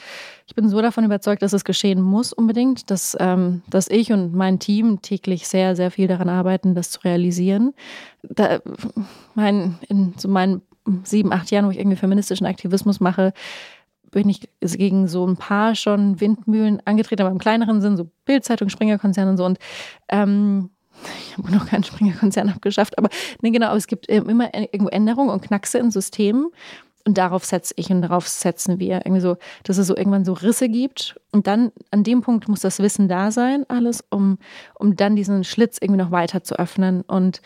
ich 0.46 0.54
bin 0.54 0.68
so 0.68 0.80
davon 0.82 1.04
überzeugt, 1.04 1.42
dass 1.42 1.52
es 1.52 1.64
geschehen 1.64 2.00
muss 2.00 2.32
unbedingt, 2.32 2.90
dass, 2.90 3.16
ähm, 3.20 3.62
dass 3.68 3.88
ich 3.88 4.12
und 4.12 4.34
mein 4.34 4.58
Team 4.58 5.02
täglich 5.02 5.46
sehr, 5.46 5.76
sehr 5.76 5.90
viel 5.90 6.08
daran 6.08 6.28
arbeiten, 6.28 6.74
das 6.74 6.90
zu 6.90 7.00
realisieren. 7.00 7.74
Da, 8.22 8.60
mein, 9.34 9.78
in 9.88 10.14
so 10.16 10.28
meinen 10.28 10.62
sieben, 11.04 11.32
acht 11.32 11.50
Jahren, 11.50 11.66
wo 11.66 11.70
ich 11.70 11.78
irgendwie 11.78 11.96
feministischen 11.96 12.46
Aktivismus 12.46 13.00
mache, 13.00 13.32
bin 14.10 14.28
ich 14.28 14.48
gegen 14.60 15.08
so 15.08 15.26
ein 15.26 15.36
paar 15.36 15.74
schon 15.74 16.20
Windmühlen 16.20 16.80
angetreten, 16.84 17.22
aber 17.22 17.32
im 17.32 17.38
kleineren 17.38 17.80
Sinn, 17.80 17.96
so 17.96 18.08
Bildzeitung, 18.24 18.68
Springerkonzern 18.68 19.28
und 19.28 19.36
so. 19.36 19.44
Und 19.44 19.58
ähm, 20.08 20.70
ich 21.18 21.36
habe 21.36 21.50
noch 21.50 21.66
keinen 21.66 21.84
Springerkonzern 21.84 22.48
abgeschafft, 22.48 22.96
aber 22.96 23.08
nee, 23.42 23.50
genau, 23.50 23.74
es 23.74 23.86
gibt 23.86 24.06
immer 24.06 24.54
irgendwo 24.54 24.88
Änderungen 24.88 25.30
und 25.30 25.42
Knackse 25.42 25.78
in 25.78 25.90
Systemen. 25.90 26.50
Und 27.06 27.18
darauf 27.18 27.44
setze 27.44 27.74
ich 27.76 27.90
und 27.90 28.02
darauf 28.02 28.26
setzen 28.26 28.78
wir. 28.80 29.02
Irgendwie 29.04 29.20
so, 29.20 29.36
dass 29.62 29.76
es 29.76 29.86
so 29.86 29.96
irgendwann 29.96 30.24
so 30.24 30.32
Risse 30.32 30.68
gibt. 30.68 31.20
Und 31.32 31.46
dann 31.46 31.70
an 31.90 32.02
dem 32.02 32.22
Punkt 32.22 32.48
muss 32.48 32.60
das 32.60 32.78
Wissen 32.78 33.08
da 33.08 33.30
sein, 33.30 33.64
alles, 33.68 34.02
um, 34.10 34.38
um 34.74 34.96
dann 34.96 35.14
diesen 35.14 35.44
Schlitz 35.44 35.78
irgendwie 35.80 36.02
noch 36.02 36.10
weiter 36.10 36.42
zu 36.42 36.58
öffnen. 36.58 37.02
Und 37.02 37.42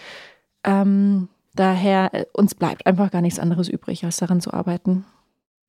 ähm, 0.63 1.29
daher, 1.55 2.15
äh, 2.15 2.25
uns 2.33 2.55
bleibt 2.55 2.87
einfach 2.87 3.11
gar 3.11 3.21
nichts 3.21 3.41
anderes 3.41 3.69
übrig, 3.69 4.05
als 4.05 4.19
daran 4.19 4.41
zu 4.41 4.53
arbeiten. 4.53 5.05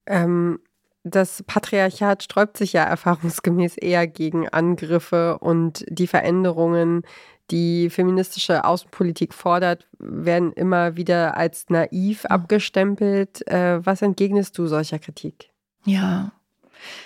Ähm, 0.06 0.60
das 1.04 1.43
Patriarchat 1.43 2.23
sträubt 2.23 2.58
sich 2.58 2.73
ja 2.73 2.84
erfahrungsgemäß 2.84 3.78
eher 3.78 4.06
gegen 4.06 4.49
Angriffe 4.49 5.39
und 5.39 5.86
die 5.88 6.08
Veränderungen, 6.08 7.04
die 7.51 7.89
feministische 7.89 8.63
Außenpolitik 8.63 9.33
fordert, 9.33 9.88
werden 9.97 10.53
immer 10.53 10.95
wieder 10.95 11.38
als 11.38 11.69
naiv 11.69 12.25
abgestempelt. 12.25 13.47
Äh, 13.47 13.85
was 13.85 14.01
entgegnest 14.01 14.57
du 14.57 14.67
solcher 14.67 14.99
Kritik? 14.99 15.49
Ja, 15.85 16.31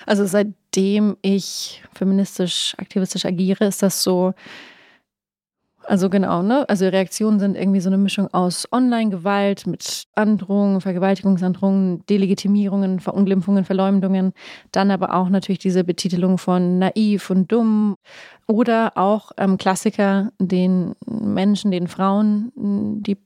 also 0.05 0.25
seitdem 0.25 1.17
ich 1.21 1.83
feministisch, 1.93 2.75
aktivistisch 2.77 3.25
agiere, 3.25 3.65
ist 3.65 3.81
das 3.81 4.03
so, 4.03 4.33
also 5.85 6.09
genau, 6.09 6.41
ne? 6.41 6.67
Also 6.69 6.87
Reaktionen 6.87 7.39
sind 7.39 7.57
irgendwie 7.57 7.79
so 7.79 7.89
eine 7.89 7.97
Mischung 7.97 8.27
aus 8.33 8.67
Online-Gewalt 8.71 9.67
mit 9.67 10.05
Androhungen, 10.15 10.81
Vergewaltigungsandrohungen, 10.81 12.05
Delegitimierungen, 12.07 12.99
Verunglimpfungen, 12.99 13.65
Verleumdungen, 13.65 14.33
dann 14.71 14.91
aber 14.91 15.13
auch 15.13 15.29
natürlich 15.29 15.59
diese 15.59 15.83
Betitelung 15.83 16.37
von 16.37 16.79
naiv 16.79 17.29
und 17.29 17.51
dumm 17.51 17.95
oder 18.47 18.93
auch 18.95 19.31
ähm, 19.37 19.57
Klassiker, 19.57 20.31
den 20.39 20.93
Menschen, 21.05 21.71
den 21.71 21.87
Frauen, 21.87 22.51
die 22.55 23.17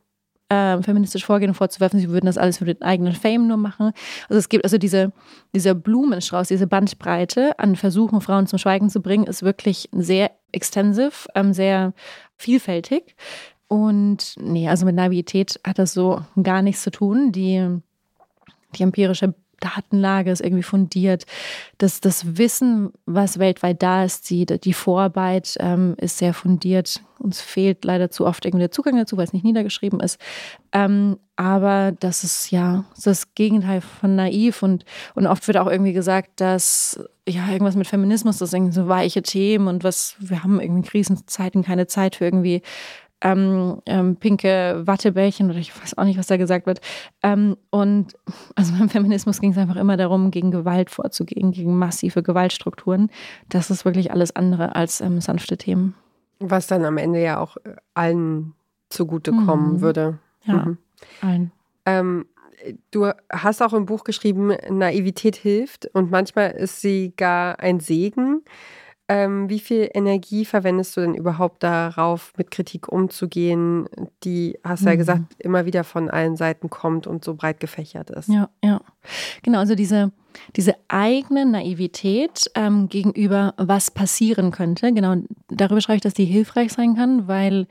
äh, 0.49 0.81
feministisch 0.81 1.25
vorgehen, 1.25 1.53
vorzuwerfen, 1.53 1.99
sie 1.99 2.09
würden 2.09 2.25
das 2.25 2.37
alles 2.37 2.59
für 2.59 2.65
den 2.65 2.81
eigenen 2.81 3.13
Fame 3.13 3.47
nur 3.47 3.57
machen. 3.57 3.91
Also 4.29 4.39
es 4.39 4.49
gibt 4.49 4.63
also 4.63 4.77
diese, 4.77 5.11
dieser 5.53 5.75
Blumenstrauß, 5.75 6.47
diese 6.47 6.67
Bandbreite 6.67 7.57
an 7.59 7.75
Versuchen, 7.75 8.21
Frauen 8.21 8.47
zum 8.47 8.59
Schweigen 8.59 8.89
zu 8.89 9.01
bringen, 9.01 9.25
ist 9.25 9.43
wirklich 9.43 9.89
sehr 9.91 10.31
extensiv, 10.51 11.27
ähm, 11.35 11.53
sehr 11.53 11.93
vielfältig. 12.37 13.15
Und 13.67 14.35
nee, 14.37 14.69
also 14.69 14.85
mit 14.85 14.95
Naivität 14.95 15.59
hat 15.65 15.79
das 15.79 15.93
so 15.93 16.21
gar 16.41 16.61
nichts 16.61 16.83
zu 16.83 16.91
tun. 16.91 17.31
Die, 17.31 17.79
die 18.75 18.83
empirische 18.83 19.33
Datenlage 19.59 20.31
ist 20.31 20.41
irgendwie 20.41 20.63
fundiert. 20.63 21.25
Das, 21.77 21.99
das 22.01 22.37
Wissen, 22.37 22.91
was 23.05 23.39
weltweit 23.39 23.81
da 23.81 24.03
ist, 24.03 24.29
die, 24.29 24.45
die 24.45 24.73
Vorarbeit 24.73 25.55
ähm, 25.59 25.95
ist 25.97 26.17
sehr 26.17 26.33
fundiert. 26.33 27.01
Uns 27.19 27.41
fehlt 27.41 27.83
leider 27.83 28.11
zu 28.11 28.25
oft 28.25 28.45
irgendwie 28.45 28.63
der 28.63 28.71
Zugang 28.71 28.95
dazu, 28.97 29.17
weil 29.17 29.25
es 29.25 29.33
nicht 29.33 29.45
niedergeschrieben 29.45 29.99
ist. 29.99 30.19
Ähm, 30.71 31.17
aber 31.35 31.93
das 31.99 32.23
ist 32.23 32.51
ja 32.51 32.85
das 33.03 33.33
Gegenteil 33.35 33.81
von 33.81 34.15
naiv 34.15 34.63
und, 34.63 34.85
und 35.15 35.27
oft 35.27 35.47
wird 35.47 35.57
auch 35.57 35.67
irgendwie 35.67 35.93
gesagt, 35.93 36.41
dass 36.41 36.99
ja 37.27 37.47
irgendwas 37.49 37.75
mit 37.75 37.87
Feminismus, 37.87 38.37
das 38.37 38.51
sind 38.51 38.73
so 38.73 38.87
weiche 38.87 39.21
Themen 39.21 39.67
und 39.67 39.83
was, 39.83 40.15
wir 40.19 40.43
haben 40.43 40.59
irgendwie 40.59 40.87
Krisenzeiten 40.87 41.63
keine 41.63 41.87
Zeit 41.87 42.15
für 42.15 42.25
irgendwie 42.25 42.61
ähm, 43.21 43.81
ähm, 43.85 44.15
pinke 44.17 44.83
Wattebällchen 44.85 45.49
oder 45.49 45.59
ich 45.59 45.79
weiß 45.79 45.97
auch 45.97 46.03
nicht, 46.03 46.19
was 46.19 46.27
da 46.27 46.37
gesagt 46.37 46.67
wird. 46.67 46.81
Ähm, 47.23 47.57
und 47.69 48.13
also 48.55 48.73
beim 48.77 48.89
Feminismus 48.89 49.41
ging 49.41 49.51
es 49.51 49.57
einfach 49.57 49.75
immer 49.75 49.97
darum, 49.97 50.31
gegen 50.31 50.51
Gewalt 50.51 50.89
vorzugehen, 50.89 51.51
gegen 51.51 51.77
massive 51.77 52.23
Gewaltstrukturen. 52.23 53.09
Das 53.49 53.69
ist 53.71 53.85
wirklich 53.85 54.11
alles 54.11 54.35
andere 54.35 54.75
als 54.75 55.01
ähm, 55.01 55.19
sanfte 55.21 55.57
Themen. 55.57 55.95
Was 56.39 56.67
dann 56.67 56.85
am 56.85 56.97
Ende 56.97 57.21
ja 57.21 57.39
auch 57.39 57.57
allen 57.95 58.53
zugutekommen 58.89 59.73
mhm. 59.73 59.81
würde. 59.81 60.19
Ja, 60.43 60.65
mhm. 60.65 60.77
allen. 61.21 61.51
Ähm, 61.85 62.25
du 62.91 63.11
hast 63.31 63.61
auch 63.61 63.73
im 63.73 63.85
Buch 63.85 64.03
geschrieben, 64.03 64.53
Naivität 64.69 65.35
hilft 65.35 65.87
und 65.93 66.11
manchmal 66.11 66.51
ist 66.51 66.81
sie 66.81 67.13
gar 67.15 67.59
ein 67.59 67.79
Segen. 67.79 68.43
Ähm, 69.09 69.49
wie 69.49 69.59
viel 69.59 69.89
Energie 69.93 70.43
verwendest 70.43 70.97
du 70.97 71.01
denn 71.01 71.15
überhaupt 71.15 71.63
darauf, 71.63 72.33
mit 72.37 72.51
Kritik 72.51 72.91
umzugehen, 72.91 73.87
die, 74.25 74.59
hast 74.65 74.81
du 74.81 74.85
mhm. 74.85 74.91
ja 74.91 74.95
gesagt, 74.97 75.23
immer 75.39 75.65
wieder 75.65 75.85
von 75.85 76.09
allen 76.09 76.35
Seiten 76.35 76.69
kommt 76.69 77.07
und 77.07 77.23
so 77.23 77.33
breit 77.35 77.61
gefächert 77.61 78.09
ist? 78.09 78.27
Ja, 78.27 78.49
ja. 78.61 78.81
Genau, 79.43 79.59
also 79.59 79.75
diese, 79.75 80.11
diese 80.57 80.75
eigene 80.89 81.45
Naivität 81.45 82.51
ähm, 82.55 82.89
gegenüber, 82.89 83.53
was 83.55 83.91
passieren 83.91 84.51
könnte, 84.51 84.91
genau, 84.91 85.15
darüber 85.47 85.79
schreibe 85.79 85.97
ich, 85.97 86.03
dass 86.03 86.13
die 86.13 86.25
hilfreich 86.25 86.73
sein 86.73 86.95
kann, 86.95 87.29
weil 87.29 87.67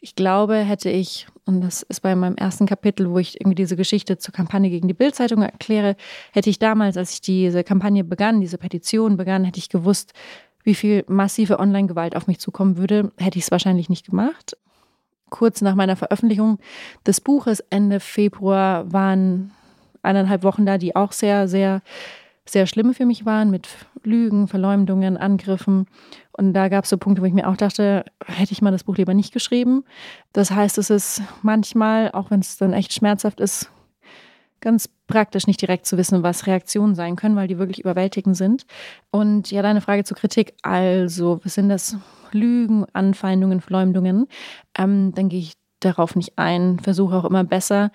ich 0.00 0.14
glaube, 0.14 0.56
hätte 0.56 0.90
ich, 0.90 1.26
und 1.44 1.60
das 1.60 1.82
ist 1.82 2.00
bei 2.00 2.14
meinem 2.14 2.36
ersten 2.36 2.66
Kapitel, 2.66 3.10
wo 3.10 3.18
ich 3.18 3.40
irgendwie 3.40 3.56
diese 3.56 3.74
Geschichte 3.74 4.18
zur 4.18 4.32
Kampagne 4.32 4.70
gegen 4.70 4.86
die 4.86 4.94
Bildzeitung 4.94 5.42
erkläre, 5.42 5.96
hätte 6.32 6.50
ich 6.50 6.58
damals, 6.58 6.96
als 6.96 7.12
ich 7.12 7.20
diese 7.20 7.64
Kampagne 7.64 8.04
begann, 8.04 8.40
diese 8.40 8.58
Petition 8.58 9.16
begann, 9.16 9.44
hätte 9.44 9.58
ich 9.58 9.68
gewusst, 9.68 10.12
wie 10.68 10.74
viel 10.74 11.02
massive 11.08 11.60
Online-Gewalt 11.60 12.14
auf 12.14 12.26
mich 12.26 12.40
zukommen 12.40 12.76
würde, 12.76 13.10
hätte 13.16 13.38
ich 13.38 13.44
es 13.44 13.50
wahrscheinlich 13.50 13.88
nicht 13.88 14.04
gemacht. 14.04 14.54
Kurz 15.30 15.62
nach 15.62 15.74
meiner 15.74 15.96
Veröffentlichung 15.96 16.58
des 17.06 17.22
Buches 17.22 17.60
Ende 17.70 18.00
Februar 18.00 18.92
waren 18.92 19.50
eineinhalb 20.02 20.42
Wochen 20.42 20.66
da, 20.66 20.76
die 20.76 20.94
auch 20.94 21.12
sehr, 21.12 21.48
sehr, 21.48 21.80
sehr 22.44 22.66
schlimm 22.66 22.92
für 22.92 23.06
mich 23.06 23.24
waren, 23.24 23.50
mit 23.50 23.66
Lügen, 24.04 24.46
Verleumdungen, 24.46 25.16
Angriffen. 25.16 25.86
Und 26.32 26.52
da 26.52 26.68
gab 26.68 26.84
es 26.84 26.90
so 26.90 26.98
Punkte, 26.98 27.22
wo 27.22 27.26
ich 27.26 27.32
mir 27.32 27.48
auch 27.48 27.56
dachte, 27.56 28.04
hätte 28.26 28.52
ich 28.52 28.60
mal 28.60 28.70
das 28.70 28.84
Buch 28.84 28.98
lieber 28.98 29.14
nicht 29.14 29.32
geschrieben. 29.32 29.84
Das 30.34 30.50
heißt, 30.50 30.76
es 30.76 30.90
ist 30.90 31.22
manchmal, 31.40 32.12
auch 32.12 32.30
wenn 32.30 32.40
es 32.40 32.58
dann 32.58 32.74
echt 32.74 32.92
schmerzhaft 32.92 33.40
ist, 33.40 33.70
ganz 34.60 34.88
praktisch, 35.06 35.46
nicht 35.46 35.60
direkt 35.60 35.86
zu 35.86 35.96
wissen, 35.96 36.22
was 36.22 36.46
Reaktionen 36.46 36.94
sein 36.94 37.16
können, 37.16 37.36
weil 37.36 37.48
die 37.48 37.58
wirklich 37.58 37.80
überwältigend 37.80 38.36
sind. 38.36 38.66
Und 39.10 39.50
ja, 39.50 39.62
deine 39.62 39.80
Frage 39.80 40.04
zur 40.04 40.16
Kritik. 40.16 40.54
Also, 40.62 41.40
was 41.44 41.54
sind 41.54 41.68
das? 41.68 41.96
Lügen, 42.32 42.84
Anfeindungen, 42.92 43.60
Verleumdungen. 43.60 44.26
Ähm, 44.76 45.12
dann 45.14 45.28
gehe 45.28 45.40
ich 45.40 45.54
darauf 45.80 46.16
nicht 46.16 46.38
ein, 46.38 46.78
versuche 46.78 47.16
auch 47.16 47.24
immer 47.24 47.44
besser, 47.44 47.90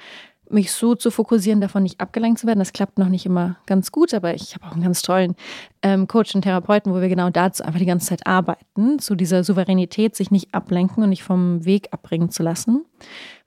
mich 0.50 0.72
so 0.72 0.94
zu 0.94 1.10
fokussieren, 1.10 1.62
davon 1.62 1.84
nicht 1.84 2.00
abgelenkt 2.00 2.40
zu 2.40 2.48
werden. 2.48 2.60
Das 2.60 2.74
klappt 2.74 3.00
noch 3.00 3.10
nicht 3.10 3.26
immer 3.26 3.58
ganz 3.66 3.92
gut, 3.92 4.14
aber 4.14 4.34
ich 4.36 4.56
habe 4.56 4.66
auch 4.66 4.74
einen 4.74 4.84
ganz 4.84 5.02
tollen 5.02 5.36
ähm, 5.82 6.08
Coach 6.08 6.36
und 6.36 6.44
Therapeuten, 6.44 6.94
wo 6.94 7.02
wir 7.02 7.10
genau 7.10 7.30
dazu 7.30 7.64
einfach 7.64 7.80
die 7.80 7.86
ganze 7.86 8.08
Zeit 8.08 8.28
arbeiten, 8.28 9.00
zu 9.00 9.16
dieser 9.16 9.44
Souveränität, 9.44 10.16
sich 10.16 10.32
nicht 10.32 10.54
ablenken 10.54 11.04
und 11.04 11.10
nicht 11.10 11.24
vom 11.24 11.66
Weg 11.66 11.88
abbringen 11.92 12.30
zu 12.30 12.44
lassen 12.44 12.86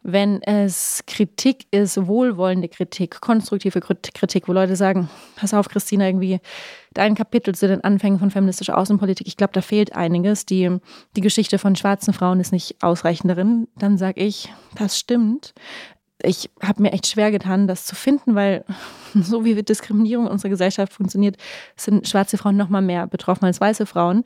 wenn 0.09 0.40
es 0.42 1.03
Kritik 1.09 1.66
ist, 1.73 2.07
wohlwollende 2.07 2.69
Kritik, 2.69 3.21
konstruktive 3.21 3.81
Kritik, 3.81 4.47
wo 4.47 4.53
Leute 4.53 4.77
sagen, 4.77 5.11
pass 5.35 5.53
auf, 5.53 5.69
Christina, 5.69 6.07
irgendwie 6.07 6.38
dein 6.95 7.16
Kapitel 7.16 7.57
zu 7.57 7.66
den 7.66 7.83
Anfängen 7.83 8.21
von 8.21 8.31
feministischer 8.31 8.79
Außenpolitik, 8.79 9.27
ich 9.27 9.37
glaube, 9.37 9.53
da 9.53 9.62
fehlt 9.62 9.97
einiges. 9.97 10.47
Die, 10.47 10.79
die 11.16 11.21
Geschichte 11.21 11.59
von 11.59 11.75
schwarzen 11.75 12.14
Frauen 12.14 12.38
ist 12.38 12.53
nicht 12.53 12.77
ausreichend 12.85 13.31
darin. 13.33 13.66
Dann 13.77 13.99
sage 13.99 14.21
ich, 14.21 14.49
das 14.77 14.97
stimmt. 14.97 15.55
Ich 16.23 16.51
habe 16.62 16.83
mir 16.83 16.92
echt 16.92 17.09
schwer 17.09 17.33
getan, 17.33 17.66
das 17.66 17.85
zu 17.85 17.97
finden, 17.97 18.37
weil 18.37 18.64
so 19.14 19.45
wie 19.45 19.61
Diskriminierung 19.61 20.27
in 20.27 20.33
unserer 20.33 20.51
Gesellschaft 20.51 20.92
funktioniert, 20.92 21.37
sind 21.75 22.07
schwarze 22.07 22.38
Frauen 22.38 22.57
noch 22.57 22.69
mal 22.69 22.81
mehr 22.81 23.09
betroffen 23.09 23.47
als 23.47 23.61
weiße 23.61 23.87
Frauen 23.87 24.23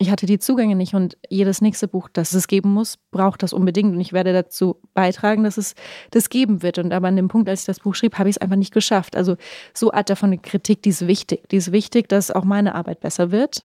ich 0.00 0.10
hatte 0.10 0.24
die 0.24 0.38
Zugänge 0.38 0.76
nicht 0.76 0.94
und 0.94 1.18
jedes 1.28 1.60
nächste 1.60 1.86
Buch, 1.86 2.08
das 2.10 2.32
es 2.32 2.48
geben 2.48 2.72
muss, 2.72 2.96
braucht 3.10 3.42
das 3.42 3.52
unbedingt 3.52 3.92
und 3.92 4.00
ich 4.00 4.14
werde 4.14 4.32
dazu 4.32 4.76
beitragen, 4.94 5.44
dass 5.44 5.58
es 5.58 5.74
das 6.10 6.30
geben 6.30 6.62
wird. 6.62 6.78
Und 6.78 6.90
aber 6.94 7.08
an 7.08 7.16
dem 7.16 7.28
Punkt, 7.28 7.50
als 7.50 7.60
ich 7.60 7.66
das 7.66 7.80
Buch 7.80 7.94
schrieb, 7.94 8.16
habe 8.18 8.30
ich 8.30 8.36
es 8.36 8.42
einfach 8.42 8.56
nicht 8.56 8.72
geschafft. 8.72 9.14
Also 9.14 9.36
so 9.74 9.92
Art 9.92 10.08
davon 10.08 10.30
eine 10.30 10.38
Kritik, 10.38 10.82
die 10.82 10.88
ist 10.88 11.06
wichtig. 11.06 11.46
Die 11.50 11.56
ist 11.56 11.70
wichtig, 11.70 12.08
dass 12.08 12.30
auch 12.30 12.44
meine 12.44 12.74
Arbeit 12.74 13.00
besser 13.00 13.30
wird. 13.30 13.62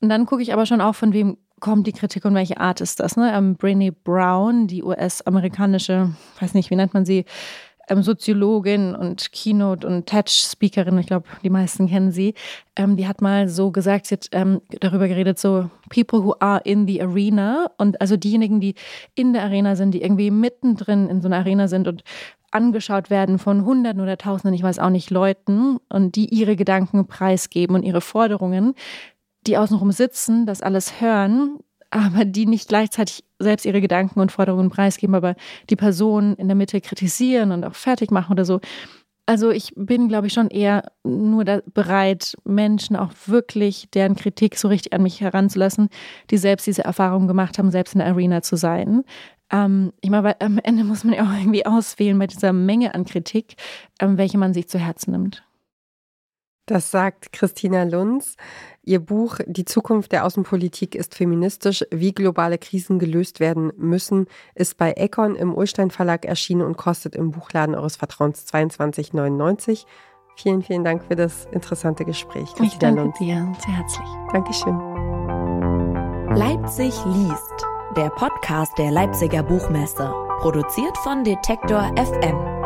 Und 0.00 0.08
dann 0.08 0.26
gucke 0.26 0.42
ich 0.42 0.52
aber 0.52 0.66
schon 0.66 0.80
auch, 0.80 0.96
von 0.96 1.12
wem 1.12 1.36
kommt 1.60 1.86
die 1.86 1.92
Kritik 1.92 2.24
und 2.24 2.34
welche 2.34 2.58
Art 2.58 2.80
ist 2.80 2.98
das. 2.98 3.16
Ne? 3.16 3.32
Ähm, 3.32 3.56
Brené 3.56 3.92
Brown, 3.92 4.66
die 4.66 4.82
US-amerikanische, 4.82 6.10
weiß 6.40 6.54
nicht, 6.54 6.70
wie 6.70 6.76
nennt 6.76 6.92
man 6.92 7.04
sie, 7.04 7.24
Soziologin 8.02 8.94
und 8.94 9.32
Keynote- 9.32 9.86
und 9.86 10.06
TED-Speakerin, 10.06 10.98
ich 10.98 11.06
glaube, 11.06 11.26
die 11.42 11.50
meisten 11.50 11.88
kennen 11.88 12.12
sie, 12.12 12.34
ähm, 12.76 12.96
die 12.96 13.08
hat 13.08 13.20
mal 13.20 13.48
so 13.48 13.70
gesagt, 13.70 14.06
sie 14.06 14.14
hat 14.14 14.28
ähm, 14.32 14.60
darüber 14.80 15.08
geredet, 15.08 15.38
so 15.38 15.70
People 15.88 16.24
who 16.24 16.34
are 16.40 16.60
in 16.64 16.86
the 16.86 17.02
arena 17.02 17.70
und 17.78 18.00
also 18.00 18.16
diejenigen, 18.16 18.60
die 18.60 18.74
in 19.14 19.32
der 19.32 19.42
Arena 19.42 19.76
sind, 19.76 19.92
die 19.92 20.02
irgendwie 20.02 20.30
mittendrin 20.30 21.08
in 21.08 21.20
so 21.20 21.28
einer 21.28 21.38
Arena 21.38 21.68
sind 21.68 21.88
und 21.88 22.02
angeschaut 22.50 23.10
werden 23.10 23.38
von 23.38 23.64
Hunderten 23.64 24.00
oder 24.00 24.16
Tausenden, 24.16 24.54
ich 24.54 24.62
weiß 24.62 24.78
auch 24.78 24.90
nicht, 24.90 25.10
Leuten 25.10 25.78
und 25.88 26.16
die 26.16 26.26
ihre 26.26 26.56
Gedanken 26.56 27.06
preisgeben 27.06 27.76
und 27.76 27.82
ihre 27.82 28.00
Forderungen, 28.00 28.74
die 29.46 29.58
außenrum 29.58 29.92
sitzen, 29.92 30.46
das 30.46 30.62
alles 30.62 31.00
hören, 31.00 31.58
aber 31.90 32.24
die 32.24 32.46
nicht 32.46 32.68
gleichzeitig 32.68 33.24
selbst 33.38 33.64
ihre 33.66 33.80
Gedanken 33.80 34.20
und 34.20 34.32
Forderungen 34.32 34.70
preisgeben, 34.70 35.14
aber 35.14 35.34
die 35.70 35.76
Person 35.76 36.34
in 36.34 36.48
der 36.48 36.56
Mitte 36.56 36.80
kritisieren 36.80 37.52
und 37.52 37.64
auch 37.64 37.74
fertig 37.74 38.10
machen 38.10 38.32
oder 38.32 38.44
so. 38.44 38.60
Also 39.26 39.50
ich 39.50 39.74
bin, 39.76 40.08
glaube 40.08 40.26
ich, 40.26 40.32
schon 40.32 40.48
eher 40.48 40.90
nur 41.04 41.44
bereit, 41.44 42.34
Menschen 42.44 42.96
auch 42.96 43.12
wirklich 43.26 43.90
deren 43.92 44.16
Kritik 44.16 44.56
so 44.56 44.68
richtig 44.68 44.94
an 44.94 45.02
mich 45.02 45.20
heranzulassen, 45.20 45.90
die 46.30 46.38
selbst 46.38 46.66
diese 46.66 46.84
Erfahrung 46.84 47.28
gemacht 47.28 47.58
haben, 47.58 47.70
selbst 47.70 47.94
in 47.94 47.98
der 47.98 48.08
Arena 48.08 48.40
zu 48.40 48.56
sein. 48.56 49.02
Ähm, 49.52 49.92
ich 50.00 50.08
meine, 50.08 50.24
weil 50.24 50.36
am 50.40 50.58
Ende 50.58 50.84
muss 50.84 51.04
man 51.04 51.14
ja 51.14 51.24
auch 51.24 51.38
irgendwie 51.38 51.66
auswählen 51.66 52.18
bei 52.18 52.26
dieser 52.26 52.54
Menge 52.54 52.94
an 52.94 53.04
Kritik, 53.04 53.56
ähm, 54.00 54.16
welche 54.16 54.38
man 54.38 54.54
sich 54.54 54.68
zu 54.68 54.78
Herzen 54.78 55.12
nimmt. 55.12 55.42
Das 56.68 56.90
sagt 56.90 57.32
Christina 57.32 57.84
Lunz. 57.84 58.36
Ihr 58.84 59.00
Buch 59.00 59.38
Die 59.46 59.64
Zukunft 59.64 60.12
der 60.12 60.24
Außenpolitik 60.24 60.94
ist 60.94 61.14
feministisch, 61.14 61.82
wie 61.90 62.12
globale 62.12 62.58
Krisen 62.58 62.98
gelöst 62.98 63.40
werden 63.40 63.72
müssen, 63.76 64.26
ist 64.54 64.76
bei 64.76 64.92
Econ 64.92 65.34
im 65.34 65.54
Ulstein 65.54 65.90
Verlag 65.90 66.26
erschienen 66.26 66.62
und 66.62 66.76
kostet 66.76 67.16
im 67.16 67.30
Buchladen 67.30 67.74
eures 67.74 67.96
Vertrauens 67.96 68.46
22,99. 68.46 69.86
Vielen, 70.36 70.62
vielen 70.62 70.84
Dank 70.84 71.04
für 71.04 71.16
das 71.16 71.46
interessante 71.52 72.04
Gespräch. 72.04 72.48
Christina 72.54 72.66
ich 72.66 72.78
danke 72.78 73.00
Lunz. 73.00 73.18
dir 73.18 73.52
sehr 73.64 73.76
herzlich. 73.76 74.08
Dankeschön. 74.32 74.78
Leipzig 76.36 76.94
liest, 77.06 77.66
der 77.96 78.10
Podcast 78.10 78.76
der 78.76 78.90
Leipziger 78.90 79.42
Buchmesse, 79.42 80.12
produziert 80.40 80.96
von 80.98 81.24
Detektor 81.24 81.90
FM. 81.96 82.57